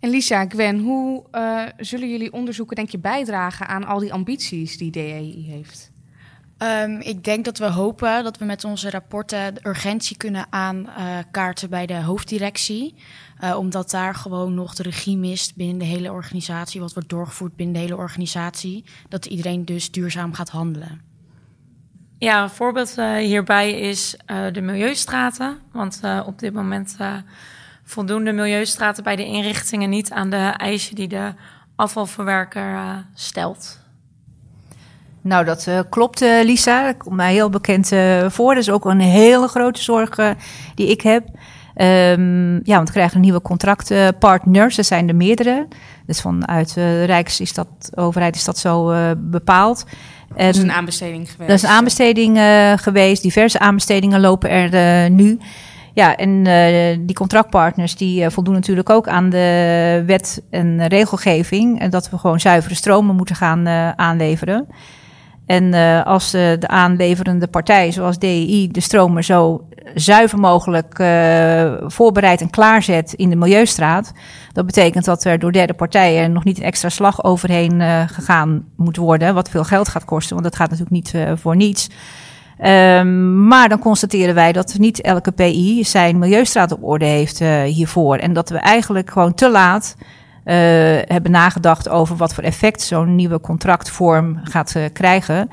En 0.00 0.10
Lisa, 0.10 0.44
Gwen, 0.48 0.80
hoe 0.80 1.24
zullen 1.76 2.10
jullie 2.10 2.32
onderzoeken 2.32 2.76
denk 2.76 2.88
je 2.88 2.98
bijdragen 2.98 3.68
aan 3.68 3.86
al 3.86 3.98
die 3.98 4.12
ambities 4.12 4.78
die 4.78 4.90
DEI 4.90 5.46
heeft? 5.50 5.94
Um, 6.58 7.00
ik 7.00 7.24
denk 7.24 7.44
dat 7.44 7.58
we 7.58 7.70
hopen 7.70 8.24
dat 8.24 8.38
we 8.38 8.44
met 8.44 8.64
onze 8.64 8.90
rapporten 8.90 9.54
de 9.54 9.60
urgentie 9.62 10.16
kunnen 10.16 10.46
aankaarten 10.50 11.70
bij 11.70 11.86
de 11.86 12.02
hoofddirectie. 12.02 12.94
Uh, 13.40 13.56
omdat 13.58 13.90
daar 13.90 14.14
gewoon 14.14 14.54
nog 14.54 14.74
de 14.74 14.82
regie 14.82 15.16
mist 15.16 15.56
binnen 15.56 15.78
de 15.78 15.84
hele 15.84 16.12
organisatie, 16.12 16.80
wat 16.80 16.92
wordt 16.92 17.08
doorgevoerd 17.08 17.56
binnen 17.56 17.74
de 17.74 17.80
hele 17.80 17.96
organisatie. 17.96 18.84
Dat 19.08 19.26
iedereen 19.26 19.64
dus 19.64 19.90
duurzaam 19.90 20.32
gaat 20.34 20.48
handelen. 20.48 21.00
Ja, 22.18 22.42
een 22.42 22.50
voorbeeld 22.50 22.98
uh, 22.98 23.16
hierbij 23.16 23.70
is 23.80 24.16
uh, 24.26 24.52
de 24.52 24.60
milieustraten. 24.60 25.58
Want 25.72 26.00
op 26.26 26.38
dit 26.38 26.52
moment 26.52 26.96
voldoen 27.84 28.24
de 28.24 28.32
milieustraten 28.32 29.04
bij 29.04 29.16
de 29.16 29.24
inrichtingen 29.24 29.90
niet 29.90 30.10
aan 30.10 30.30
de 30.30 30.54
eisen 30.56 30.94
die 30.94 31.08
de 31.08 31.32
afvalverwerker 31.74 33.04
stelt. 33.14 33.84
Nou, 35.26 35.44
dat 35.44 35.66
uh, 35.68 35.80
klopt, 35.90 36.22
uh, 36.22 36.44
Lisa. 36.44 36.86
Dat 36.86 36.96
komt 36.96 37.16
mij 37.16 37.32
heel 37.32 37.50
bekend 37.50 37.92
uh, 37.92 38.24
voor. 38.28 38.54
Dat 38.54 38.62
is 38.62 38.70
ook 38.70 38.84
een 38.84 39.00
hele 39.00 39.48
grote 39.48 39.82
zorg 39.82 40.34
die 40.74 40.90
ik 40.90 41.00
heb. 41.00 41.24
Um, 41.78 42.60
ja, 42.62 42.76
want 42.76 42.88
we 42.88 42.94
krijgen 42.94 43.16
een 43.16 43.22
nieuwe 43.22 43.42
contractpartners. 43.42 44.78
Er 44.78 44.84
zijn 44.84 45.08
er 45.08 45.16
meerdere. 45.16 45.66
Dus 46.06 46.20
vanuit 46.20 46.74
de 46.74 47.04
Rijks 47.04 47.40
is 47.40 47.54
dat, 47.54 47.66
overheid 47.94 48.36
is 48.36 48.44
dat 48.44 48.58
zo 48.58 48.94
bepaald. 49.16 49.84
En, 50.36 50.46
dat 50.46 50.54
is 50.54 50.62
een 50.62 50.72
aanbesteding 50.72 51.30
geweest. 51.30 51.48
Dat 51.50 51.58
is 51.58 51.62
een 51.62 51.76
aanbesteding 51.76 52.38
geweest. 52.76 53.22
Diverse 53.22 53.58
aanbestedingen 53.58 54.20
lopen 54.20 54.50
er 54.50 55.10
nu. 55.10 55.38
Ja, 55.96 56.16
en 56.16 56.30
uh, 56.30 56.96
die 57.06 57.16
contractpartners 57.16 57.96
die 57.96 58.22
uh, 58.22 58.30
voldoen 58.30 58.54
natuurlijk 58.54 58.90
ook 58.90 59.08
aan 59.08 59.30
de 59.30 60.02
wet 60.06 60.42
en 60.50 60.86
regelgeving. 60.86 61.80
En 61.80 61.90
dat 61.90 62.10
we 62.10 62.18
gewoon 62.18 62.40
zuivere 62.40 62.74
stromen 62.74 63.16
moeten 63.16 63.36
gaan 63.36 63.66
uh, 63.66 63.90
aanleveren. 63.90 64.66
En 65.46 65.64
uh, 65.64 66.04
als 66.06 66.30
de 66.30 66.66
aanleverende 66.66 67.46
partij, 67.46 67.92
zoals 67.92 68.18
DEI, 68.18 68.68
de 68.70 68.80
stromen 68.80 69.24
zo 69.24 69.68
zuiver 69.94 70.38
mogelijk 70.38 70.98
uh, 70.98 71.72
voorbereidt 71.86 72.40
en 72.40 72.50
klaarzet 72.50 73.12
in 73.12 73.30
de 73.30 73.36
Milieustraat, 73.36 74.12
dat 74.52 74.66
betekent 74.66 75.04
dat 75.04 75.24
er 75.24 75.38
door 75.38 75.52
derde 75.52 75.74
partijen 75.74 76.32
nog 76.32 76.44
niet 76.44 76.58
een 76.58 76.64
extra 76.64 76.88
slag 76.88 77.24
overheen 77.24 77.80
gegaan 78.08 78.64
moet 78.76 78.96
worden, 78.96 79.34
wat 79.34 79.50
veel 79.50 79.64
geld 79.64 79.88
gaat 79.88 80.04
kosten, 80.04 80.32
want 80.32 80.44
dat 80.48 80.56
gaat 80.56 80.70
natuurlijk 80.70 80.96
niet 80.96 81.14
voor 81.40 81.56
niets. 81.56 81.90
Um, 82.64 83.46
maar 83.46 83.68
dan 83.68 83.78
constateren 83.78 84.34
wij 84.34 84.52
dat 84.52 84.74
niet 84.78 85.00
elke 85.00 85.32
PI 85.32 85.84
zijn 85.84 86.18
Milieustraat 86.18 86.72
op 86.72 86.84
orde 86.84 87.04
heeft 87.04 87.38
hiervoor. 87.64 88.16
En 88.16 88.32
dat 88.32 88.48
we 88.48 88.58
eigenlijk 88.58 89.10
gewoon 89.10 89.34
te 89.34 89.50
laat 89.50 89.96
uh, 90.46 90.54
hebben 91.04 91.30
nagedacht 91.30 91.88
over 91.88 92.16
wat 92.16 92.34
voor 92.34 92.44
effect 92.44 92.82
zo'n 92.82 93.14
nieuwe 93.14 93.40
contractvorm 93.40 94.40
gaat 94.42 94.74
uh, 94.76 94.84
krijgen. 94.92 95.48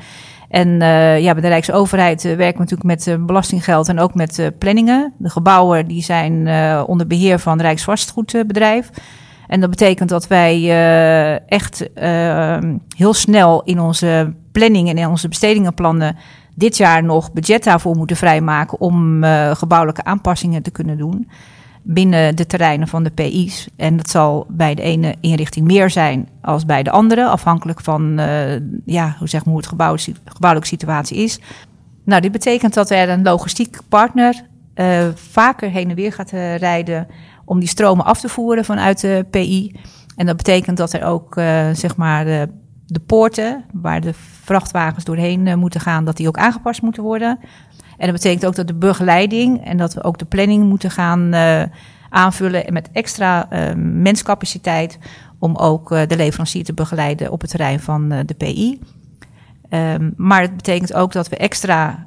En 0.50 0.68
uh, 0.68 1.20
ja, 1.20 1.34
bij 1.34 1.42
de 1.42 1.48
Rijksoverheid 1.48 2.24
werken 2.24 2.66
we 2.66 2.70
natuurlijk 2.70 2.84
met 2.84 3.26
belastinggeld 3.26 3.88
en 3.88 4.00
ook 4.00 4.14
met 4.14 4.52
planningen. 4.60 5.14
De 5.18 5.30
gebouwen 5.30 5.88
die 5.88 6.04
zijn 6.04 6.48
onder 6.86 7.08
beheer 7.08 7.40
van 7.40 7.62
Rijksvastgoedbedrijf. 7.62 8.90
En 9.48 9.60
dat 9.60 9.70
betekent 9.70 10.10
dat 10.10 10.28
wij 10.28 10.70
echt 11.48 11.90
heel 12.96 13.14
snel 13.14 13.64
in 13.64 13.80
onze 13.80 14.34
planning 14.52 14.90
en 14.90 14.98
in 14.98 15.08
onze 15.08 15.28
bestedingenplannen 15.28 16.16
dit 16.56 16.78
jaar 16.78 17.04
nog 17.04 17.32
budget 17.32 17.64
daarvoor 17.64 17.96
moeten 17.96 18.18
vrijmaken 18.18 18.80
om 18.80 19.24
gebouwelijke 19.54 20.04
aanpassingen 20.04 20.64
te 20.64 20.72
kunnen 20.72 20.98
doen 20.98 21.28
binnen 21.84 22.36
de 22.36 22.46
terreinen 22.46 22.88
van 22.88 23.04
de 23.04 23.10
PI's. 23.10 23.68
En 23.76 23.98
dat 23.98 24.10
zal 24.10 24.46
bij 24.50 24.76
de 24.76 24.82
ene 24.82 25.16
inrichting 25.20 25.66
meer 25.66 25.90
zijn 25.90 26.30
als 26.42 26.66
bij 26.66 26.84
de 26.84 26.92
andere, 26.92 27.28
afhankelijk 27.28 27.82
van 27.82 28.20
uh, 28.20 28.60
ja, 28.86 29.16
hoe, 29.20 29.28
zeg 29.28 29.46
maar, 29.46 29.56
het 29.56 29.68
gebouw, 29.68 29.96
gebouwelijke 30.26 30.76
situatie 30.76 31.18
is. 31.18 31.40
Nou, 32.06 32.22
dit 32.22 32.32
betekent 32.32 32.74
dat 32.74 32.90
er 32.90 33.10
een 33.10 33.24
logistiek 33.24 33.78
partner 33.90 34.46
uh, 34.76 35.08
vaker 35.16 35.70
heen 35.70 35.90
en 35.90 35.96
weer 35.96 36.14
gaat 36.14 36.34
uh, 36.34 36.56
rijden 36.56 37.08
om 37.46 37.60
die 37.60 37.68
stromen 37.68 38.06
af 38.06 38.20
te 38.20 38.30
voeren 38.30 38.66
vanuit 38.66 39.02
de 39.02 39.26
PI. 39.30 39.76
En 40.16 40.26
dat 40.26 40.38
betekent 40.38 40.78
dat 40.78 40.94
er 40.94 41.04
ook 41.04 41.34
zeg 41.74 41.96
maar 41.96 42.26
de 42.86 43.00
poorten 43.06 43.64
waar 43.74 44.02
de 44.02 44.14
vrachtwagens 44.44 45.04
doorheen 45.04 45.60
moeten 45.60 45.82
gaan, 45.82 46.06
dat 46.06 46.18
die 46.18 46.28
ook 46.28 46.38
aangepast 46.38 46.82
moeten 46.82 47.04
worden. 47.04 47.40
En 47.98 48.06
dat 48.06 48.16
betekent 48.16 48.46
ook 48.46 48.56
dat 48.56 48.68
de 48.68 48.74
begeleiding 48.74 49.66
en 49.66 49.78
dat 49.78 49.94
we 49.94 50.04
ook 50.04 50.18
de 50.18 50.26
planning 50.26 50.64
moeten 50.64 50.92
gaan 50.92 51.34
uh, 51.34 51.64
aanvullen 52.10 52.74
met 52.74 52.90
extra 52.92 53.48
uh, 53.52 53.74
menscapaciteit 53.76 54.98
om 55.40 55.56
ook 55.56 55.92
uh, 55.92 56.02
de 56.08 56.16
leverancier 56.16 56.64
te 56.64 56.74
begeleiden 56.74 57.32
op 57.32 57.42
het 57.42 57.50
terrein 57.50 57.80
van 57.80 58.10
de 58.10 58.34
PI. 58.38 58.82
Um, 59.70 60.14
maar 60.18 60.42
het 60.42 60.56
betekent 60.56 60.94
ook 60.94 61.12
dat 61.12 61.30
we 61.30 61.38
extra 61.38 62.06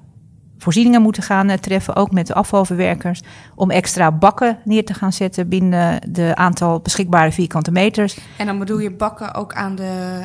voorzieningen 0.59 1.03
moeten 1.03 1.23
gaan 1.23 1.61
treffen, 1.61 1.97
ook 1.97 2.11
met 2.11 2.27
de 2.27 2.35
afvalverwerkers, 2.35 3.23
om 3.55 3.71
extra 3.71 4.13
bakken 4.13 4.59
neer 4.65 4.85
te 4.85 4.95
gaan 4.95 5.13
zetten 5.13 5.49
binnen 5.49 6.01
de 6.13 6.35
aantal 6.35 6.81
beschikbare 6.81 7.33
vierkante 7.33 7.71
meters. 7.71 8.19
En 8.37 8.47
dan 8.47 8.59
bedoel 8.59 8.79
je 8.79 8.91
bakken 8.91 9.35
ook 9.35 9.55
aan 9.55 9.75
de, 9.75 10.21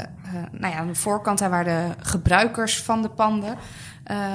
nou 0.52 0.74
ja, 0.74 0.80
aan 0.80 0.88
de 0.88 0.96
voorkant, 0.96 1.40
waar 1.40 1.64
de 1.64 1.84
gebruikers 1.98 2.82
van 2.82 3.02
de 3.02 3.10
panden 3.10 3.56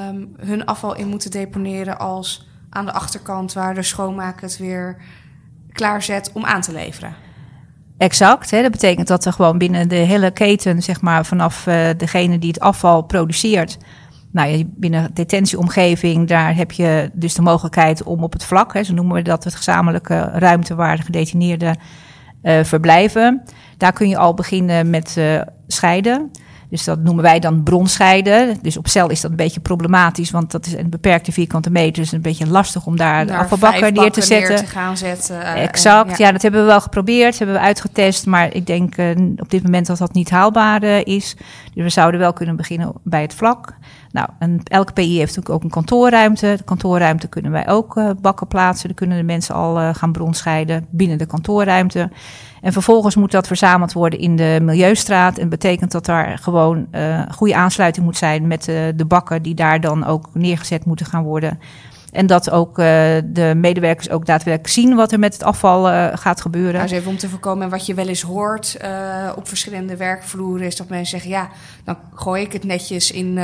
um, 0.08 0.34
hun 0.36 0.64
afval 0.64 0.96
in 0.96 1.08
moeten 1.08 1.30
deponeren 1.30 1.98
als 1.98 2.48
aan 2.70 2.84
de 2.84 2.92
achterkant 2.92 3.52
waar 3.52 3.74
de 3.74 3.82
schoonmaker 3.82 4.42
het 4.42 4.58
weer 4.58 4.96
klaarzet 5.72 6.30
om 6.32 6.44
aan 6.44 6.60
te 6.60 6.72
leveren. 6.72 7.14
Exact. 7.98 8.50
Hè. 8.50 8.62
Dat 8.62 8.70
betekent 8.70 9.08
dat 9.08 9.24
er 9.24 9.32
gewoon 9.32 9.58
binnen 9.58 9.88
de 9.88 9.94
hele 9.94 10.30
keten, 10.30 10.82
zeg 10.82 11.00
maar, 11.00 11.26
vanaf 11.26 11.66
uh, 11.66 11.88
degene 11.96 12.38
die 12.38 12.48
het 12.48 12.60
afval 12.60 13.02
produceert. 13.02 13.78
Nou 14.30 14.64
binnen 14.66 15.10
detentieomgeving, 15.14 16.28
daar 16.28 16.56
heb 16.56 16.72
je 16.72 17.10
dus 17.12 17.34
de 17.34 17.42
mogelijkheid 17.42 18.02
om 18.02 18.22
op 18.22 18.32
het 18.32 18.44
vlak, 18.44 18.74
hè, 18.74 18.84
zo 18.84 18.94
noemen 18.94 19.14
we 19.14 19.22
dat, 19.22 19.44
het 19.44 19.54
gezamenlijke 19.54 20.30
ruimte 20.32 20.74
waar 20.74 20.96
de 20.96 21.02
gedetineerden 21.02 21.78
uh, 22.42 22.64
verblijven. 22.64 23.42
Daar 23.76 23.92
kun 23.92 24.08
je 24.08 24.16
al 24.16 24.34
beginnen 24.34 24.90
met 24.90 25.14
uh, 25.18 25.40
scheiden. 25.66 26.30
Dus 26.68 26.84
dat 26.84 26.98
noemen 26.98 27.22
wij 27.22 27.38
dan 27.38 27.62
bronscheiden. 27.62 28.58
Dus 28.62 28.76
op 28.76 28.88
cel 28.88 29.10
is 29.10 29.20
dat 29.20 29.30
een 29.30 29.36
beetje 29.36 29.60
problematisch, 29.60 30.30
want 30.30 30.50
dat 30.50 30.66
is 30.66 30.72
een 30.72 30.90
beperkte 30.90 31.32
vierkante 31.32 31.70
meter. 31.70 32.02
Dus 32.02 32.12
een 32.12 32.20
beetje 32.20 32.46
lastig 32.46 32.86
om 32.86 32.96
daar, 32.96 33.26
daar 33.26 33.38
afvalbakken 33.38 33.94
neer 33.94 34.12
te 34.12 34.22
zetten. 34.22 34.54
Neer 34.54 34.64
te 34.64 34.66
gaan 34.66 34.96
zetten. 34.96 35.36
Uh, 35.36 35.62
exact, 35.62 36.18
ja. 36.18 36.26
ja. 36.26 36.32
dat 36.32 36.42
hebben 36.42 36.60
we 36.60 36.66
wel 36.66 36.80
geprobeerd, 36.80 37.38
hebben 37.38 37.56
we 37.56 37.62
uitgetest. 37.62 38.26
Maar 38.26 38.54
ik 38.54 38.66
denk 38.66 38.96
uh, 38.96 39.10
op 39.36 39.50
dit 39.50 39.62
moment 39.62 39.86
dat 39.86 39.98
dat 39.98 40.12
niet 40.12 40.30
haalbaar 40.30 40.82
uh, 40.82 41.04
is. 41.04 41.36
Dus 41.74 41.84
we 41.84 41.88
zouden 41.88 42.20
wel 42.20 42.32
kunnen 42.32 42.56
beginnen 42.56 42.92
bij 43.02 43.22
het 43.22 43.34
vlak. 43.34 43.74
Nou, 44.16 44.28
en 44.38 44.60
elke 44.64 44.92
PI 44.92 45.16
heeft 45.16 45.36
natuurlijk 45.36 45.54
ook 45.54 45.62
een 45.62 45.70
kantoorruimte. 45.70 46.54
De 46.56 46.64
kantoorruimte 46.64 47.28
kunnen 47.28 47.50
wij 47.52 47.68
ook 47.68 48.00
bakken 48.20 48.46
plaatsen. 48.46 48.86
Dan 48.86 48.96
kunnen 48.96 49.16
de 49.16 49.22
mensen 49.22 49.54
al 49.54 49.94
gaan 49.94 50.12
bronscheiden 50.12 50.86
binnen 50.90 51.18
de 51.18 51.26
kantoorruimte. 51.26 52.10
En 52.60 52.72
vervolgens 52.72 53.14
moet 53.14 53.30
dat 53.30 53.46
verzameld 53.46 53.92
worden 53.92 54.18
in 54.18 54.36
de 54.36 54.58
Milieustraat. 54.62 55.38
En 55.38 55.48
betekent 55.48 55.92
dat 55.92 56.04
daar 56.04 56.38
gewoon 56.38 56.86
uh, 56.92 57.22
goede 57.30 57.54
aansluiting 57.54 58.04
moet 58.04 58.16
zijn 58.16 58.46
met 58.46 58.64
de 58.96 59.04
bakken 59.08 59.42
die 59.42 59.54
daar 59.54 59.80
dan 59.80 60.04
ook 60.04 60.28
neergezet 60.32 60.84
moeten 60.84 61.06
gaan 61.06 61.22
worden. 61.22 61.58
En 62.12 62.26
dat 62.26 62.50
ook 62.50 62.78
uh, 62.78 62.84
de 63.24 63.52
medewerkers 63.56 64.10
ook 64.10 64.26
daadwerkelijk 64.26 64.72
zien 64.72 64.94
wat 64.94 65.12
er 65.12 65.18
met 65.18 65.32
het 65.32 65.42
afval 65.42 65.90
uh, 65.90 66.06
gaat 66.12 66.40
gebeuren. 66.40 66.72
Nou, 66.72 66.88
dus 66.88 66.98
even 66.98 67.10
om 67.10 67.16
te 67.18 67.28
voorkomen 67.28 67.68
wat 67.68 67.86
je 67.86 67.94
wel 67.94 68.08
eens 68.08 68.22
hoort 68.22 68.76
uh, 68.82 68.88
op 69.36 69.48
verschillende 69.48 69.96
werkvloeren, 69.96 70.66
is 70.66 70.76
dat 70.76 70.88
mensen 70.88 71.20
zeggen: 71.20 71.30
ja, 71.30 71.48
dan 71.84 71.96
gooi 72.14 72.42
ik 72.42 72.52
het 72.52 72.64
netjes 72.64 73.10
in 73.10 73.38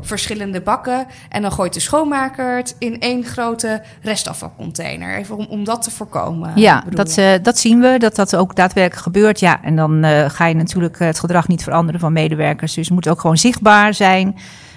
verschillende 0.00 0.60
bakken. 0.60 1.06
En 1.28 1.42
dan 1.42 1.52
gooit 1.52 1.74
de 1.74 1.80
schoonmaker 1.80 2.56
het 2.56 2.76
in 2.78 3.00
één 3.00 3.24
grote 3.24 3.82
restafvalcontainer. 4.02 5.16
Even 5.16 5.36
om, 5.36 5.46
om 5.48 5.64
dat 5.64 5.82
te 5.82 5.90
voorkomen. 5.90 6.52
Ja, 6.54 6.84
dat, 6.90 7.20
dat 7.42 7.58
zien 7.58 7.80
we, 7.80 7.98
dat 7.98 8.16
dat 8.16 8.36
ook 8.36 8.56
daadwerkelijk 8.56 9.02
gebeurt. 9.02 9.40
Ja, 9.40 9.62
en 9.62 9.76
dan 9.76 10.04
ga 10.30 10.46
je 10.46 10.54
natuurlijk 10.54 10.98
het 10.98 11.20
gedrag 11.20 11.48
niet 11.48 11.62
veranderen 11.62 12.00
van 12.00 12.12
medewerkers. 12.12 12.74
Dus 12.74 12.84
het 12.84 12.94
moet 12.94 13.08
ook 13.08 13.20
gewoon 13.20 13.38
zichtbaar 13.38 13.94
zijn 13.94 14.36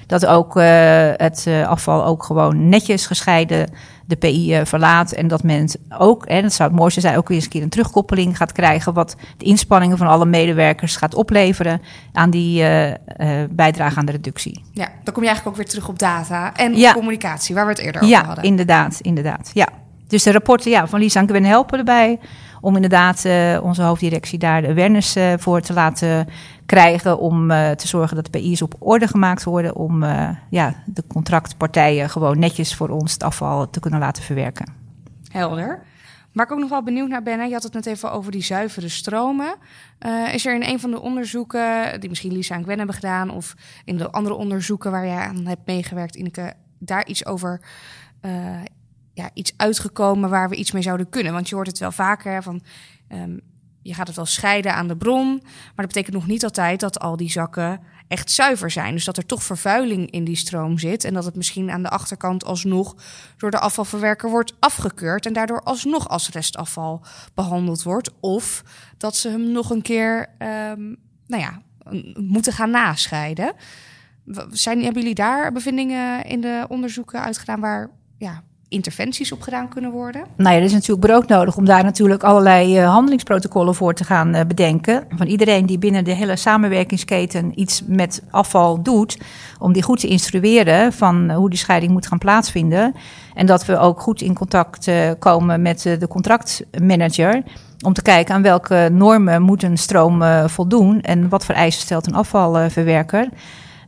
dat 0.09 0.25
ook 0.25 0.57
uh, 0.57 0.63
het 1.15 1.45
uh, 1.47 1.67
afval 1.67 2.05
ook 2.05 2.23
gewoon 2.23 2.69
netjes 2.69 3.05
gescheiden 3.05 3.69
de 4.05 4.15
PI 4.15 4.59
uh, 4.59 4.65
verlaat. 4.65 5.11
En 5.11 5.27
dat 5.27 5.43
men 5.43 5.69
ook, 5.97 6.25
en 6.25 6.41
dat 6.41 6.53
zou 6.53 6.69
het 6.69 6.79
mooiste 6.79 6.99
zijn, 6.99 7.17
ook 7.17 7.27
weer 7.27 7.37
eens 7.37 7.45
een 7.45 7.51
keer 7.51 7.61
een 7.61 7.69
terugkoppeling 7.69 8.37
gaat 8.37 8.51
krijgen. 8.51 8.93
Wat 8.93 9.15
de 9.37 9.45
inspanningen 9.45 9.97
van 9.97 10.07
alle 10.07 10.25
medewerkers 10.25 10.95
gaat 10.95 11.15
opleveren 11.15 11.81
aan 12.13 12.29
die 12.29 12.63
bijdrage 13.49 13.99
aan 13.99 14.05
de 14.05 14.11
reductie. 14.11 14.63
Ja, 14.73 14.89
dan 15.03 15.13
kom 15.13 15.23
je 15.23 15.29
eigenlijk 15.29 15.47
ook 15.47 15.55
weer 15.55 15.71
terug 15.71 15.87
op 15.87 15.99
data 15.99 16.55
en 16.55 16.75
ja. 16.75 16.93
communicatie, 16.93 17.55
waar 17.55 17.65
we 17.65 17.71
het 17.71 17.79
eerder 17.79 18.01
over 18.01 18.13
ja, 18.15 18.25
hadden. 18.25 18.43
Ja, 18.43 18.49
inderdaad, 18.49 18.99
inderdaad. 19.01 19.51
Ja. 19.53 19.67
Dus 20.07 20.23
de 20.23 20.31
rapporten 20.31 20.71
ja, 20.71 20.87
van 20.87 20.99
Lisa 20.99 21.19
en 21.19 21.27
Gwen 21.27 21.43
helpen 21.43 21.79
erbij 21.79 22.19
om 22.61 22.75
inderdaad 22.75 23.25
uh, 23.25 23.59
onze 23.63 23.81
hoofddirectie 23.81 24.39
daar 24.39 24.61
de 24.61 24.67
awareness 24.67 25.15
voor 25.37 25.61
te 25.61 25.73
laten 25.73 26.27
krijgen. 26.69 27.19
Om 27.19 27.51
uh, 27.51 27.71
te 27.71 27.87
zorgen 27.87 28.15
dat 28.15 28.25
de 28.25 28.39
PI's 28.39 28.61
op 28.61 28.75
orde 28.79 29.07
gemaakt 29.07 29.43
worden. 29.43 29.75
Om 29.75 30.03
ja, 30.49 30.83
de 30.85 31.03
contractpartijen 31.07 32.09
gewoon 32.09 32.39
netjes 32.39 32.75
voor 32.75 32.89
ons 32.89 33.13
het 33.13 33.23
afval 33.23 33.69
te 33.69 33.79
kunnen 33.79 33.99
laten 33.99 34.23
verwerken. 34.23 34.73
Helder. 35.27 35.83
Waar 36.33 36.45
ik 36.45 36.51
ook 36.51 36.59
nog 36.59 36.69
wel 36.69 36.83
benieuwd 36.83 37.09
naar 37.09 37.23
ben, 37.23 37.47
je 37.47 37.53
had 37.53 37.63
het 37.63 37.73
net 37.73 37.85
even 37.85 38.11
over 38.11 38.31
die 38.31 38.43
zuivere 38.43 38.89
stromen. 38.89 39.55
is 40.31 40.45
er 40.45 40.55
in 40.55 40.63
een 40.63 40.79
van 40.79 40.91
de 40.91 41.01
onderzoeken, 41.01 41.99
die 41.99 42.09
misschien 42.09 42.31
Lisa 42.31 42.55
en 42.55 42.63
Gwen 42.63 42.77
hebben 42.77 42.95
gedaan, 42.95 43.29
of 43.29 43.55
in 43.85 43.97
de 43.97 44.11
andere 44.11 44.35
onderzoeken 44.35 44.91
waar 44.91 45.05
jij 45.05 45.27
aan 45.27 45.45
hebt 45.45 45.65
meegewerkt, 45.65 46.15
Ineke, 46.15 46.53
daar 46.79 47.07
iets 47.07 47.25
over 47.25 47.61
ja, 49.19 49.29
iets 49.33 49.53
uitgekomen 49.57 50.29
waar 50.29 50.49
we 50.49 50.55
iets 50.55 50.71
mee 50.71 50.81
zouden 50.81 51.09
kunnen? 51.09 51.33
Want 51.33 51.49
je 51.49 51.55
hoort 51.55 51.67
het 51.67 51.79
wel 51.79 51.91
vaker 51.91 52.43
van. 52.43 52.61
Um, 53.11 53.41
je 53.89 53.95
gaat 53.95 54.07
het 54.07 54.15
wel 54.15 54.25
scheiden 54.25 54.73
aan 54.73 54.87
de 54.87 54.97
bron. 54.97 55.39
Maar 55.43 55.85
dat 55.85 55.87
betekent 55.87 56.15
nog 56.15 56.27
niet 56.27 56.43
altijd 56.43 56.79
dat 56.79 56.99
al 56.99 57.17
die 57.17 57.31
zakken 57.31 57.79
echt 58.07 58.31
zuiver 58.31 58.71
zijn. 58.71 58.93
Dus 58.93 59.05
dat 59.05 59.17
er 59.17 59.25
toch 59.25 59.43
vervuiling 59.43 60.11
in 60.11 60.23
die 60.23 60.35
stroom 60.35 60.77
zit. 60.77 61.03
En 61.03 61.13
dat 61.13 61.25
het 61.25 61.35
misschien 61.35 61.71
aan 61.71 61.83
de 61.83 61.89
achterkant 61.89 62.45
alsnog 62.45 62.95
door 63.37 63.51
de 63.51 63.59
afvalverwerker 63.59 64.29
wordt 64.29 64.53
afgekeurd. 64.59 65.25
En 65.25 65.33
daardoor 65.33 65.61
alsnog 65.61 66.09
als 66.09 66.29
restafval 66.29 67.05
behandeld 67.33 67.83
wordt. 67.83 68.09
Of 68.19 68.63
dat 68.97 69.15
ze 69.15 69.29
hem 69.29 69.51
nog 69.51 69.69
een 69.69 69.81
keer 69.81 70.27
um, 70.39 70.97
nou 71.27 71.41
ja, 71.41 71.61
moeten 72.15 72.53
gaan 72.53 72.69
nascheiden. 72.69 73.53
Zijn, 74.49 74.83
hebben 74.83 75.01
jullie 75.01 75.15
daar 75.15 75.51
bevindingen 75.51 76.23
in 76.23 76.41
de 76.41 76.65
onderzoeken 76.67 77.21
uitgedaan 77.21 77.59
waar 77.59 77.89
ja, 78.17 78.43
interventies 78.69 79.31
op 79.31 79.41
gedaan 79.41 79.69
kunnen 79.69 79.91
worden? 79.91 80.25
Nou 80.35 80.49
ja, 80.49 80.59
er 80.59 80.65
is 80.65 80.71
natuurlijk 80.71 81.07
brood 81.07 81.27
nodig 81.27 81.57
om 81.57 81.65
daar 81.65 81.83
natuurlijk 81.83 82.23
allerlei 82.23 82.79
uh, 82.79 82.91
handelingsprotocollen 82.91 83.75
voor 83.75 83.93
te 83.93 84.03
gaan 84.03 84.35
uh, 84.35 84.41
bedenken. 84.47 85.03
Van 85.09 85.27
iedereen 85.27 85.65
die 85.65 85.77
binnen 85.77 86.03
de 86.03 86.13
hele 86.13 86.35
samenwerkingsketen 86.35 87.59
iets 87.59 87.83
met 87.85 88.23
afval 88.29 88.81
doet, 88.81 89.17
om 89.59 89.73
die 89.73 89.83
goed 89.83 89.99
te 89.99 90.07
instrueren 90.07 90.93
van 90.93 91.29
uh, 91.29 91.35
hoe 91.35 91.49
die 91.49 91.59
scheiding 91.59 91.91
moet 91.91 92.07
gaan 92.07 92.17
plaatsvinden. 92.17 92.95
En 93.33 93.45
dat 93.45 93.65
we 93.65 93.77
ook 93.77 94.01
goed 94.01 94.21
in 94.21 94.33
contact 94.33 94.91
komen 95.19 95.61
met 95.61 95.81
de 95.81 96.07
contractmanager. 96.07 97.43
Om 97.85 97.93
te 97.93 98.01
kijken 98.01 98.35
aan 98.35 98.41
welke 98.41 98.89
normen 98.91 99.41
moet 99.41 99.63
een 99.63 99.77
stroom 99.77 100.23
voldoen 100.49 101.01
en 101.01 101.29
wat 101.29 101.45
voor 101.45 101.55
eisen 101.55 101.81
stelt 101.81 102.07
een 102.07 102.15
afvalverwerker. 102.15 103.29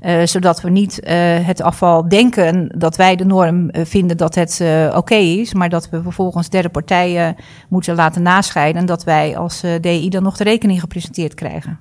Uh, 0.02 0.26
zodat 0.26 0.62
we 0.62 0.70
niet 0.70 1.00
uh, 1.04 1.10
het 1.46 1.62
afval 1.62 2.10
denken 2.10 2.72
dat 2.78 2.96
wij 2.96 3.16
de 3.16 3.26
norm 3.26 3.70
uh, 3.72 3.86
vinden 3.86 4.18
dat 4.18 4.36
het 4.36 4.62
oké 4.96 5.16
is, 5.16 5.54
maar 5.54 5.70
dat 5.70 5.90
we 5.90 6.02
vervolgens 6.02 6.50
derde 6.50 6.70
partijen 6.70 7.36
moeten 7.70 7.96
laten 7.96 8.22
nascheiden 8.22 8.82
en 8.82 8.88
dat 8.88 9.04
wij 9.04 9.38
als 9.38 9.62
DI 9.82 10.10
dan 10.10 10.24
nog 10.24 10.38
de 10.38 10.44
rekening 10.44 10.80
gepresenteerd 10.80 11.34
krijgen. 11.34 11.80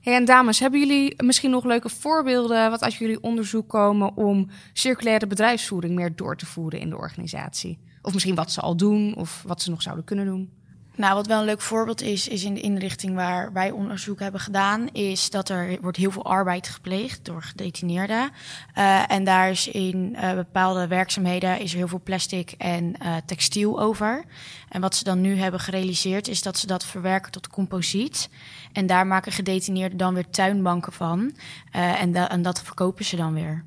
Hey, 0.00 0.14
en 0.14 0.24
dames, 0.24 0.60
hebben 0.60 0.80
jullie 0.80 1.14
misschien 1.24 1.50
nog 1.50 1.64
leuke 1.64 1.88
voorbeelden 1.88 2.70
wat 2.70 2.82
als 2.82 2.98
jullie 2.98 3.22
onderzoek 3.22 3.68
komen 3.68 4.16
om 4.16 4.48
circulaire 4.72 5.26
bedrijfsvoering 5.26 5.94
meer 5.94 6.16
door 6.16 6.36
te 6.36 6.46
voeren 6.46 6.80
in 6.80 6.90
de 6.90 6.96
organisatie? 6.96 7.78
Of 8.02 8.12
misschien 8.12 8.34
wat 8.34 8.52
ze 8.52 8.60
al 8.60 8.76
doen 8.76 9.14
of 9.16 9.42
wat 9.46 9.62
ze 9.62 9.70
nog 9.70 9.82
zouden 9.82 10.04
kunnen 10.04 10.26
doen? 10.26 10.50
Nou, 10.96 11.14
wat 11.14 11.26
wel 11.26 11.38
een 11.38 11.44
leuk 11.44 11.60
voorbeeld 11.60 12.02
is, 12.02 12.28
is 12.28 12.44
in 12.44 12.54
de 12.54 12.60
inrichting 12.60 13.14
waar 13.14 13.52
wij 13.52 13.70
onderzoek 13.70 14.20
hebben 14.20 14.40
gedaan, 14.40 14.88
is 14.92 15.30
dat 15.30 15.48
er 15.48 15.78
wordt 15.80 15.96
heel 15.96 16.10
veel 16.10 16.24
arbeid 16.24 16.68
gepleegd 16.68 17.24
door 17.24 17.42
gedetineerden. 17.42 18.30
Uh, 18.78 19.10
en 19.10 19.24
daar 19.24 19.50
is 19.50 19.68
in 19.68 20.16
uh, 20.16 20.34
bepaalde 20.34 20.86
werkzaamheden 20.86 21.60
is 21.60 21.70
er 21.70 21.76
heel 21.76 21.88
veel 21.88 22.00
plastic 22.04 22.54
en 22.58 22.94
uh, 23.02 23.16
textiel 23.26 23.80
over. 23.80 24.24
En 24.68 24.80
wat 24.80 24.94
ze 24.94 25.04
dan 25.04 25.20
nu 25.20 25.36
hebben 25.36 25.60
gerealiseerd, 25.60 26.28
is 26.28 26.42
dat 26.42 26.58
ze 26.58 26.66
dat 26.66 26.84
verwerken 26.84 27.32
tot 27.32 27.48
composiet. 27.48 28.28
En 28.72 28.86
daar 28.86 29.06
maken 29.06 29.32
gedetineerden 29.32 29.98
dan 29.98 30.14
weer 30.14 30.30
tuinbanken 30.30 30.92
van. 30.92 31.34
en, 31.70 32.14
en 32.14 32.42
dat 32.42 32.62
verkopen 32.62 33.04
ze 33.04 33.16
dan 33.16 33.34
weer. 33.34 33.64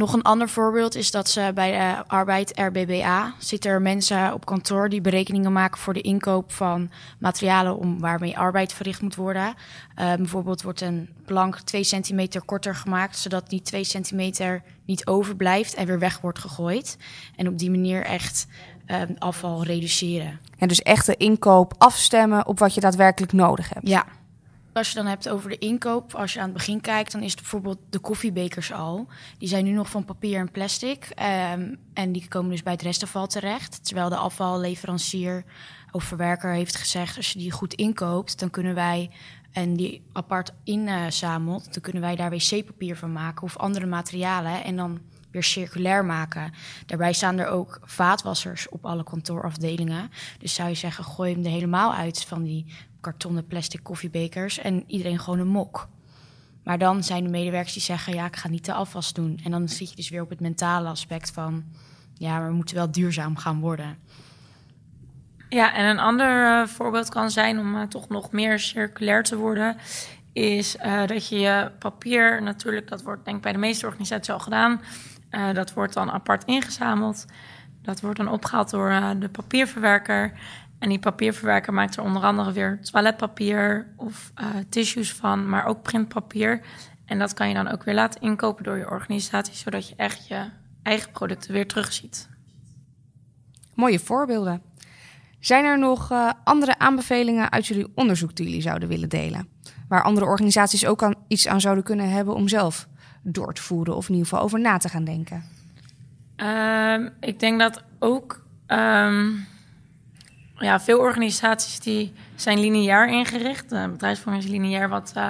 Nog 0.00 0.12
een 0.12 0.22
ander 0.22 0.48
voorbeeld 0.48 0.94
is 0.94 1.10
dat 1.10 1.28
ze 1.28 1.50
bij 1.54 1.70
de 1.70 2.04
arbeid 2.06 2.58
RBBA 2.58 3.34
zitten 3.38 3.70
er 3.70 3.82
mensen 3.82 4.32
op 4.32 4.46
kantoor 4.46 4.88
die 4.88 5.00
berekeningen 5.00 5.52
maken 5.52 5.80
voor 5.80 5.92
de 5.92 6.00
inkoop 6.00 6.52
van 6.52 6.90
materialen 7.18 7.76
om 7.76 8.00
waarmee 8.00 8.38
arbeid 8.38 8.72
verricht 8.72 9.02
moet 9.02 9.14
worden. 9.14 9.54
Uh, 9.98 10.14
bijvoorbeeld 10.14 10.62
wordt 10.62 10.80
een 10.80 11.08
plank 11.24 11.60
2 11.60 11.84
centimeter 11.84 12.42
korter 12.42 12.74
gemaakt, 12.74 13.18
zodat 13.18 13.48
die 13.48 13.62
2 13.62 13.84
centimeter 13.84 14.62
niet 14.84 15.06
overblijft 15.06 15.74
en 15.74 15.86
weer 15.86 15.98
weg 15.98 16.20
wordt 16.20 16.38
gegooid. 16.38 16.96
En 17.36 17.48
op 17.48 17.58
die 17.58 17.70
manier 17.70 18.04
echt 18.04 18.46
uh, 18.86 19.02
afval 19.18 19.64
reduceren. 19.64 20.40
En 20.58 20.68
dus 20.68 20.82
echt 20.82 21.06
de 21.06 21.16
inkoop 21.16 21.74
afstemmen 21.78 22.46
op 22.46 22.58
wat 22.58 22.74
je 22.74 22.80
daadwerkelijk 22.80 23.32
nodig 23.32 23.68
hebt. 23.68 23.88
Ja. 23.88 24.04
Als 24.72 24.88
je 24.88 24.94
dan 24.94 25.06
hebt 25.06 25.28
over 25.28 25.50
de 25.50 25.58
inkoop, 25.58 26.14
als 26.14 26.32
je 26.32 26.38
aan 26.38 26.44
het 26.44 26.54
begin 26.54 26.80
kijkt, 26.80 27.12
dan 27.12 27.22
is 27.22 27.30
het 27.30 27.40
bijvoorbeeld 27.40 27.78
de 27.90 27.98
koffiebekers 27.98 28.72
al. 28.72 29.08
Die 29.38 29.48
zijn 29.48 29.64
nu 29.64 29.70
nog 29.70 29.90
van 29.90 30.04
papier 30.04 30.38
en 30.38 30.50
plastic. 30.50 31.08
Um, 31.52 31.78
en 31.94 32.12
die 32.12 32.28
komen 32.28 32.50
dus 32.50 32.62
bij 32.62 32.72
het 32.72 32.82
restafval 32.82 33.26
terecht. 33.26 33.84
Terwijl 33.84 34.08
de 34.08 34.16
afvalleverancier 34.16 35.44
of 35.90 36.04
verwerker 36.04 36.52
heeft 36.52 36.76
gezegd: 36.76 37.16
als 37.16 37.32
je 37.32 37.38
die 37.38 37.50
goed 37.50 37.74
inkoopt, 37.74 38.38
dan 38.38 38.50
kunnen 38.50 38.74
wij 38.74 39.10
en 39.52 39.74
die 39.74 40.02
apart 40.12 40.52
inzamelt, 40.64 41.72
dan 41.72 41.82
kunnen 41.82 42.02
wij 42.02 42.16
daar 42.16 42.30
wc-papier 42.30 42.96
van 42.96 43.12
maken 43.12 43.42
of 43.42 43.56
andere 43.56 43.86
materialen. 43.86 44.64
En 44.64 44.76
dan 44.76 45.00
weer 45.30 45.42
circulair 45.42 46.04
maken. 46.04 46.52
Daarbij 46.86 47.12
staan 47.12 47.38
er 47.38 47.48
ook 47.48 47.80
vaatwassers 47.82 48.68
op 48.68 48.86
alle 48.86 49.04
kantoorafdelingen. 49.04 50.10
Dus 50.38 50.54
zou 50.54 50.68
je 50.68 50.74
zeggen, 50.74 51.04
gooi 51.04 51.32
hem 51.32 51.44
er 51.44 51.50
helemaal 51.50 51.94
uit 51.94 52.24
van 52.24 52.42
die 52.42 52.66
kartonnen 53.00 53.46
plastic 53.46 53.82
koffiebekers 53.82 54.58
en 54.58 54.84
iedereen 54.86 55.18
gewoon 55.18 55.38
een 55.38 55.48
mok. 55.48 55.88
Maar 56.64 56.78
dan 56.78 57.04
zijn 57.04 57.24
de 57.24 57.30
medewerkers 57.30 57.72
die 57.72 57.82
zeggen, 57.82 58.14
ja, 58.14 58.26
ik 58.26 58.36
ga 58.36 58.48
niet 58.48 58.64
de 58.64 58.72
afwas 58.72 59.12
doen. 59.12 59.40
En 59.44 59.50
dan 59.50 59.68
zit 59.68 59.90
je 59.90 59.96
dus 59.96 60.08
weer 60.08 60.22
op 60.22 60.30
het 60.30 60.40
mentale 60.40 60.88
aspect 60.88 61.30
van, 61.30 61.64
ja, 62.14 62.46
we 62.46 62.52
moeten 62.52 62.76
wel 62.76 62.90
duurzaam 62.90 63.36
gaan 63.36 63.60
worden. 63.60 63.98
Ja, 65.48 65.74
en 65.74 65.84
een 65.84 65.98
ander 65.98 66.46
eh, 66.46 66.66
voorbeeld 66.66 67.08
kan 67.08 67.30
zijn 67.30 67.58
om 67.58 67.76
uh, 67.76 67.82
toch 67.82 68.08
nog 68.08 68.32
meer 68.32 68.58
circulair 68.58 69.22
te 69.22 69.36
worden, 69.36 69.76
is 70.32 70.76
uh, 70.76 71.06
dat 71.06 71.28
je 71.28 71.38
je 71.38 71.70
papier, 71.78 72.42
natuurlijk, 72.42 72.88
dat 72.88 73.02
wordt 73.02 73.24
denk 73.24 73.36
ik 73.36 73.42
bij 73.42 73.52
de 73.52 73.58
meeste 73.58 73.86
organisaties 73.86 74.34
al 74.34 74.38
gedaan, 74.38 74.80
dat 75.52 75.72
wordt 75.72 75.94
dan 75.94 76.10
apart 76.10 76.44
ingezameld. 76.44 77.26
Dat 77.82 78.00
wordt 78.00 78.16
dan 78.16 78.28
opgehaald 78.28 78.70
door 78.70 79.02
de 79.18 79.28
papierverwerker. 79.28 80.32
En 80.80 80.88
die 80.88 80.98
papierverwerker 80.98 81.72
maakt 81.72 81.96
er 81.96 82.02
onder 82.02 82.22
andere 82.22 82.52
weer 82.52 82.78
toiletpapier 82.82 83.86
of 83.96 84.32
tissues 84.68 85.12
van, 85.14 85.48
maar 85.48 85.64
ook 85.64 85.82
printpapier. 85.82 86.60
En 87.04 87.18
dat 87.18 87.34
kan 87.34 87.48
je 87.48 87.54
dan 87.54 87.68
ook 87.68 87.84
weer 87.84 87.94
laten 87.94 88.20
inkopen 88.20 88.64
door 88.64 88.76
je 88.76 88.90
organisatie, 88.90 89.54
zodat 89.54 89.88
je 89.88 89.94
echt 89.96 90.28
je 90.28 90.50
eigen 90.82 91.10
producten 91.10 91.52
weer 91.52 91.66
terugziet. 91.66 92.28
Mooie 93.74 93.98
voorbeelden. 93.98 94.62
Zijn 95.40 95.64
er 95.64 95.78
nog 95.78 96.12
uh, 96.12 96.30
andere 96.44 96.78
aanbevelingen 96.78 97.50
uit 97.50 97.66
jullie 97.66 97.92
onderzoek 97.94 98.36
die 98.36 98.46
jullie 98.46 98.62
zouden 98.62 98.88
willen 98.88 99.08
delen? 99.08 99.48
Waar 99.88 100.02
andere 100.02 100.26
organisaties 100.26 100.86
ook 100.86 101.02
aan, 101.02 101.14
iets 101.28 101.48
aan 101.48 101.60
zouden 101.60 101.84
kunnen 101.84 102.10
hebben 102.10 102.34
om 102.34 102.48
zelf 102.48 102.88
door 103.22 103.54
te 103.54 103.62
voeren 103.62 103.96
of 103.96 104.08
in 104.08 104.14
ieder 104.14 104.28
geval 104.28 104.44
over 104.44 104.60
na 104.60 104.76
te 104.76 104.88
gaan 104.88 105.04
denken? 105.04 105.44
Uh, 106.36 107.06
ik 107.20 107.40
denk 107.40 107.60
dat 107.60 107.82
ook 107.98 108.44
um, 108.66 109.46
ja, 110.64 110.80
veel 110.80 110.98
organisaties 110.98 111.80
die 111.80 112.12
zijn 112.34 112.60
lineair 112.60 113.08
ingericht. 113.08 113.72
Uh, 113.72 113.86
bedrijfsvoering 113.86 114.44
is 114.44 114.50
lineair, 114.50 114.88
wat 114.88 115.12
uh, 115.16 115.26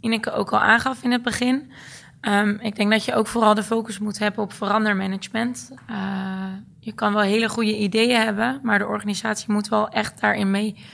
Ineke 0.00 0.32
ook 0.32 0.52
al 0.52 0.60
aangaf 0.60 1.02
in 1.02 1.12
het 1.12 1.22
begin. 1.22 1.72
Um, 2.20 2.58
ik 2.60 2.76
denk 2.76 2.90
dat 2.90 3.04
je 3.04 3.14
ook 3.14 3.26
vooral 3.26 3.54
de 3.54 3.62
focus 3.62 3.98
moet 3.98 4.18
hebben 4.18 4.42
op 4.42 4.52
verandermanagement. 4.52 5.72
Uh, 5.90 5.96
je 6.80 6.92
kan 6.92 7.12
wel 7.12 7.22
hele 7.22 7.48
goede 7.48 7.78
ideeën 7.78 8.20
hebben, 8.20 8.60
maar 8.62 8.78
de 8.78 8.86
organisatie 8.86 9.52
moet 9.52 9.68
wel 9.68 9.88
echt 9.88 10.20
daarin 10.20 10.50
mee 10.50 10.84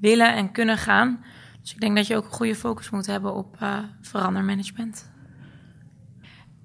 willen 0.00 0.34
en 0.34 0.52
kunnen 0.52 0.78
gaan. 0.78 1.24
Dus 1.60 1.72
ik 1.72 1.80
denk 1.80 1.96
dat 1.96 2.06
je 2.06 2.16
ook 2.16 2.24
een 2.24 2.30
goede 2.30 2.54
focus 2.54 2.90
moet 2.90 3.06
hebben 3.06 3.34
op 3.34 3.56
uh, 3.62 3.78
verandermanagement. 4.00 5.11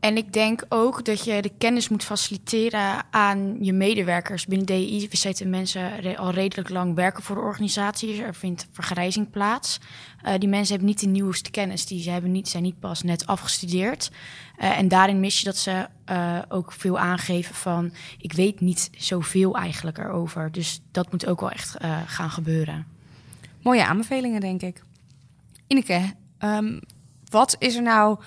En 0.07 0.17
ik 0.17 0.33
denk 0.33 0.65
ook 0.69 1.05
dat 1.05 1.23
je 1.23 1.41
de 1.41 1.51
kennis 1.57 1.89
moet 1.89 2.03
faciliteren 2.03 3.05
aan 3.11 3.57
je 3.59 3.73
medewerkers 3.73 4.45
binnen 4.45 4.67
DI. 4.67 5.07
We 5.09 5.17
zitten 5.17 5.49
mensen 5.49 6.17
al 6.17 6.31
redelijk 6.31 6.69
lang 6.69 6.95
werken 6.95 7.23
voor 7.23 7.35
de 7.35 7.41
organisatie. 7.41 8.21
Er 8.21 8.35
vindt 8.35 8.67
vergrijzing 8.71 9.29
plaats. 9.29 9.79
Uh, 10.25 10.33
die 10.37 10.49
mensen 10.49 10.69
hebben 10.69 10.87
niet 10.87 10.99
de 10.99 11.07
nieuwste 11.07 11.51
kennis. 11.51 11.85
Die 11.85 12.01
ze 12.01 12.09
hebben 12.09 12.31
niet, 12.31 12.47
zijn 12.47 12.63
niet 12.63 12.79
pas 12.79 13.03
net 13.03 13.25
afgestudeerd. 13.25 14.11
Uh, 14.59 14.77
en 14.77 14.87
daarin 14.87 15.19
mis 15.19 15.39
je 15.39 15.45
dat 15.45 15.57
ze 15.57 15.87
uh, 16.11 16.39
ook 16.49 16.71
veel 16.71 16.99
aangeven 16.99 17.55
van... 17.55 17.93
ik 18.17 18.33
weet 18.33 18.59
niet 18.59 18.89
zoveel 18.97 19.55
eigenlijk 19.55 19.97
erover. 19.97 20.51
Dus 20.51 20.79
dat 20.91 21.11
moet 21.11 21.27
ook 21.27 21.39
wel 21.39 21.51
echt 21.51 21.77
gaan 22.05 22.29
gebeuren. 22.29 22.87
Mooie 23.61 23.85
aanbevelingen, 23.85 24.41
denk 24.41 24.61
ik. 24.61 24.83
Ineke, 25.67 26.13
um, 26.39 26.79
wat 27.29 27.55
is 27.59 27.75
er 27.75 27.81
nou 27.81 28.19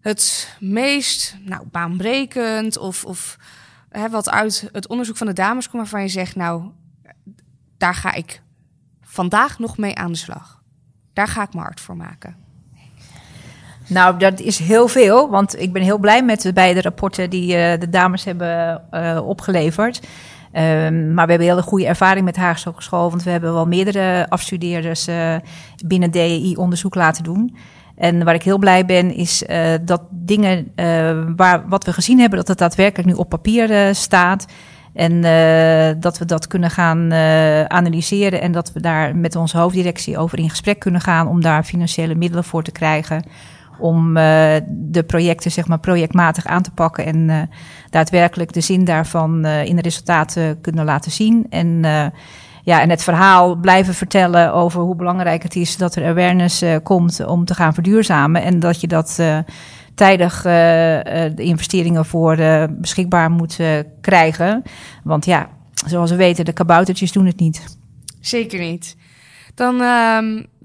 het 0.00 0.56
meest 0.60 1.36
nou, 1.44 1.62
baanbrekend 1.70 2.78
of, 2.78 3.04
of 3.04 3.36
hè, 3.88 4.08
wat 4.08 4.30
uit 4.30 4.68
het 4.72 4.88
onderzoek 4.88 5.16
van 5.16 5.26
de 5.26 5.32
dames 5.32 5.68
komt 5.68 5.82
waarvan 5.82 6.02
je 6.02 6.08
zegt, 6.08 6.36
nou, 6.36 6.62
daar 7.78 7.94
ga 7.94 8.12
ik 8.12 8.42
vandaag 9.02 9.58
nog 9.58 9.78
mee 9.78 9.96
aan 9.96 10.12
de 10.12 10.18
slag. 10.18 10.62
Daar 11.12 11.28
ga 11.28 11.42
ik 11.42 11.54
me 11.54 11.60
hard 11.60 11.80
voor 11.80 11.96
maken. 11.96 12.36
Nou, 13.86 14.18
dat 14.18 14.40
is 14.40 14.58
heel 14.58 14.88
veel, 14.88 15.30
want 15.30 15.60
ik 15.60 15.72
ben 15.72 15.82
heel 15.82 15.98
blij 15.98 16.24
met 16.24 16.42
de 16.42 16.52
beide 16.52 16.80
rapporten 16.80 17.30
die 17.30 17.56
uh, 17.56 17.78
de 17.78 17.88
dames 17.88 18.24
hebben 18.24 18.82
uh, 18.90 19.20
opgeleverd. 19.24 20.00
Um, 20.52 21.14
maar 21.14 21.24
we 21.26 21.32
hebben 21.32 21.48
hele 21.48 21.62
goede 21.62 21.86
ervaring 21.86 22.24
met 22.24 22.36
Haagse 22.36 22.68
Hogeschool, 22.68 23.10
want 23.10 23.22
we 23.22 23.30
hebben 23.30 23.52
wel 23.52 23.66
meerdere 23.66 24.26
afstudeerders 24.28 25.08
uh, 25.08 25.36
binnen 25.86 26.10
DEI 26.10 26.56
onderzoek 26.56 26.94
laten 26.94 27.24
doen. 27.24 27.56
En 28.00 28.24
waar 28.24 28.34
ik 28.34 28.42
heel 28.42 28.58
blij 28.58 28.86
ben, 28.86 29.14
is 29.14 29.42
uh, 29.42 29.72
dat 29.82 30.02
dingen 30.10 30.72
uh, 30.76 31.22
waar 31.36 31.68
wat 31.68 31.84
we 31.84 31.92
gezien 31.92 32.18
hebben, 32.18 32.38
dat 32.38 32.48
het 32.48 32.58
daadwerkelijk 32.58 33.08
nu 33.08 33.14
op 33.14 33.28
papier 33.28 33.70
uh, 33.70 33.92
staat. 33.92 34.46
En 34.94 35.20
dat 36.00 36.18
we 36.18 36.24
dat 36.24 36.46
kunnen 36.46 36.70
gaan 36.70 37.12
analyseren 37.68 38.40
en 38.40 38.52
dat 38.52 38.72
we 38.72 38.80
daar 38.80 39.16
met 39.16 39.36
onze 39.36 39.58
hoofddirectie 39.58 40.18
over 40.18 40.38
in 40.38 40.50
gesprek 40.50 40.78
kunnen 40.78 41.00
gaan 41.00 41.28
om 41.28 41.40
daar 41.40 41.64
financiële 41.64 42.14
middelen 42.14 42.44
voor 42.44 42.62
te 42.62 42.72
krijgen. 42.72 43.24
Om 43.78 44.14
de 44.68 45.04
projecten 45.06 45.50
zeg 45.50 45.66
maar 45.66 45.78
projectmatig 45.78 46.46
aan 46.46 46.62
te 46.62 46.70
pakken 46.70 47.04
en 47.04 47.50
daadwerkelijk 47.90 48.52
de 48.52 48.60
zin 48.60 48.84
daarvan 48.84 49.46
in 49.46 49.76
de 49.76 49.82
resultaten 49.82 50.60
kunnen 50.60 50.84
laten 50.84 51.10
zien. 51.10 51.46
En 51.50 51.84
ja, 52.62 52.80
en 52.80 52.90
het 52.90 53.02
verhaal 53.02 53.54
blijven 53.54 53.94
vertellen 53.94 54.52
over 54.52 54.80
hoe 54.80 54.96
belangrijk 54.96 55.42
het 55.42 55.56
is 55.56 55.76
dat 55.76 55.94
er 55.94 56.06
awareness 56.06 56.62
uh, 56.62 56.76
komt 56.82 57.24
om 57.26 57.44
te 57.44 57.54
gaan 57.54 57.74
verduurzamen. 57.74 58.42
En 58.42 58.60
dat 58.60 58.80
je 58.80 58.86
dat 58.86 59.16
uh, 59.20 59.38
tijdig 59.94 60.36
uh, 60.36 60.42
de 60.42 61.32
investeringen 61.42 62.04
voor 62.04 62.36
beschikbaar 62.70 63.30
moet 63.30 63.58
krijgen. 64.00 64.62
Want 65.04 65.24
ja, 65.24 65.48
zoals 65.86 66.10
we 66.10 66.16
weten, 66.16 66.44
de 66.44 66.52
kaboutertjes 66.52 67.12
doen 67.12 67.26
het 67.26 67.38
niet. 67.40 67.78
Zeker 68.20 68.60
niet. 68.60 68.96
Dan 69.54 69.80
uh, 69.80 70.18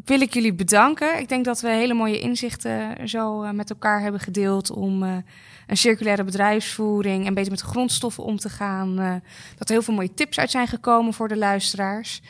wil 0.05 0.21
ik 0.21 0.33
jullie 0.33 0.53
bedanken. 0.53 1.19
Ik 1.19 1.29
denk 1.29 1.45
dat 1.45 1.61
we 1.61 1.69
hele 1.69 1.93
mooie 1.93 2.19
inzichten 2.19 3.07
zo 3.09 3.53
met 3.53 3.69
elkaar 3.69 4.01
hebben 4.01 4.21
gedeeld 4.21 4.71
om 4.71 5.23
een 5.67 5.77
circulaire 5.77 6.23
bedrijfsvoering 6.23 7.25
en 7.25 7.33
beter 7.33 7.51
met 7.51 7.59
de 7.59 7.65
grondstoffen 7.65 8.23
om 8.23 8.37
te 8.37 8.49
gaan. 8.49 8.99
Uh, 8.99 9.13
dat 9.57 9.67
er 9.67 9.73
heel 9.73 9.83
veel 9.83 9.93
mooie 9.93 10.13
tips 10.13 10.39
uit 10.39 10.51
zijn 10.51 10.67
gekomen 10.67 11.13
voor 11.13 11.27
de 11.27 11.37
luisteraars. 11.37 12.21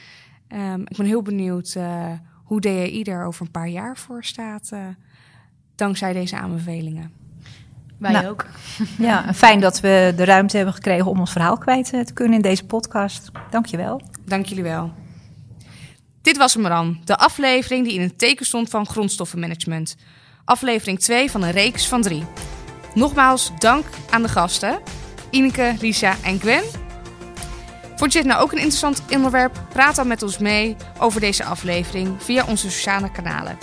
Um, 0.54 0.82
ik 0.82 0.98
ben 0.98 1.06
heel 1.06 1.22
benieuwd 1.22 1.76
uh, 1.78 2.12
hoe 2.44 2.62
DEI 2.62 3.04
er 3.04 3.26
over 3.26 3.46
een 3.46 3.52
paar 3.52 3.70
jaar 3.70 3.98
voor 3.98 4.24
staat, 4.24 4.70
uh, 4.74 4.80
dankzij 5.76 6.14
deze 6.14 6.38
aanbevelingen. 6.38 7.12
Wij 7.98 8.12
nou, 8.12 8.28
ook. 8.28 8.46
Ja, 8.98 9.34
fijn 9.34 9.60
dat 9.60 9.80
we 9.80 10.14
de 10.16 10.26
ruimte 10.26 10.56
hebben 10.56 10.74
gekregen 10.74 11.06
om 11.06 11.20
ons 11.20 11.32
verhaal 11.32 11.58
kwijt 11.58 11.90
te 11.90 12.14
kunnen 12.14 12.36
in 12.36 12.42
deze 12.42 12.66
podcast. 12.66 13.32
Dank 13.50 13.66
je 13.66 13.78
wel. 13.78 14.02
Dank 14.26 14.46
jullie 14.46 14.64
wel. 14.64 14.94
Dit 16.22 16.38
was 16.38 16.54
hem 16.54 16.64
dan, 16.64 17.02
de 17.04 17.18
aflevering 17.18 17.86
die 17.86 17.94
in 17.94 18.02
het 18.02 18.18
teken 18.18 18.46
stond 18.46 18.70
van 18.70 18.88
grondstoffenmanagement. 18.88 19.96
Aflevering 20.46 21.00
2 21.00 21.32
van 21.32 21.44
een 21.44 21.52
reeks 21.52 21.88
van 21.88 22.02
3. 22.02 22.24
Nogmaals 22.96 23.52
dank 23.58 23.86
aan 24.10 24.22
de 24.22 24.28
gasten, 24.28 24.80
Ineke, 25.30 25.76
Lisa 25.80 26.16
en 26.24 26.40
Gwen. 26.40 26.64
Vond 27.96 28.14
je 28.14 28.20
dit 28.20 28.28
nou 28.28 28.42
ook 28.42 28.52
een 28.52 28.58
interessant 28.58 29.02
onderwerp? 29.14 29.64
Praat 29.70 29.96
dan 29.96 30.08
met 30.08 30.24
ons 30.24 30.38
mee 30.38 30.76
over 31.00 31.20
deze 31.20 31.44
aflevering 31.44 32.24
via 32.24 32.46
onze 32.48 32.72
sociale 32.72 33.12
kanalen. 33.12 33.58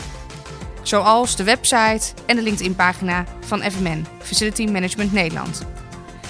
Zoals 0.82 1.36
de 1.36 1.44
website 1.44 2.12
en 2.26 2.36
de 2.36 2.42
LinkedIn-pagina 2.42 3.24
van 3.40 3.62
FMN, 3.62 4.06
Facility 4.18 4.66
Management 4.66 5.12
Nederland. 5.12 5.66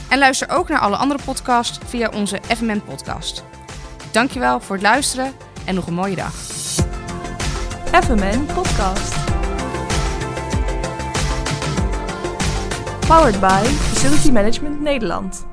En 0.08 0.18
luister 0.18 0.50
ook 0.50 0.68
naar 0.68 0.80
alle 0.80 0.96
andere 0.96 1.20
podcasts 1.24 1.78
via 1.86 2.10
onze 2.14 2.40
FMN 2.56 2.82
Podcast. 2.84 3.44
Dankjewel 4.10 4.60
voor 4.60 4.76
het 4.76 4.84
luisteren 4.84 5.32
en 5.64 5.74
nog 5.74 5.86
een 5.86 5.94
mooie 5.94 6.16
dag. 6.16 6.34
FMN 7.92 8.46
Podcast. 8.54 9.21
Powered 13.12 13.38
by 13.42 13.62
Facility 13.92 14.30
Management 14.30 14.80
Nederland. 14.80 15.51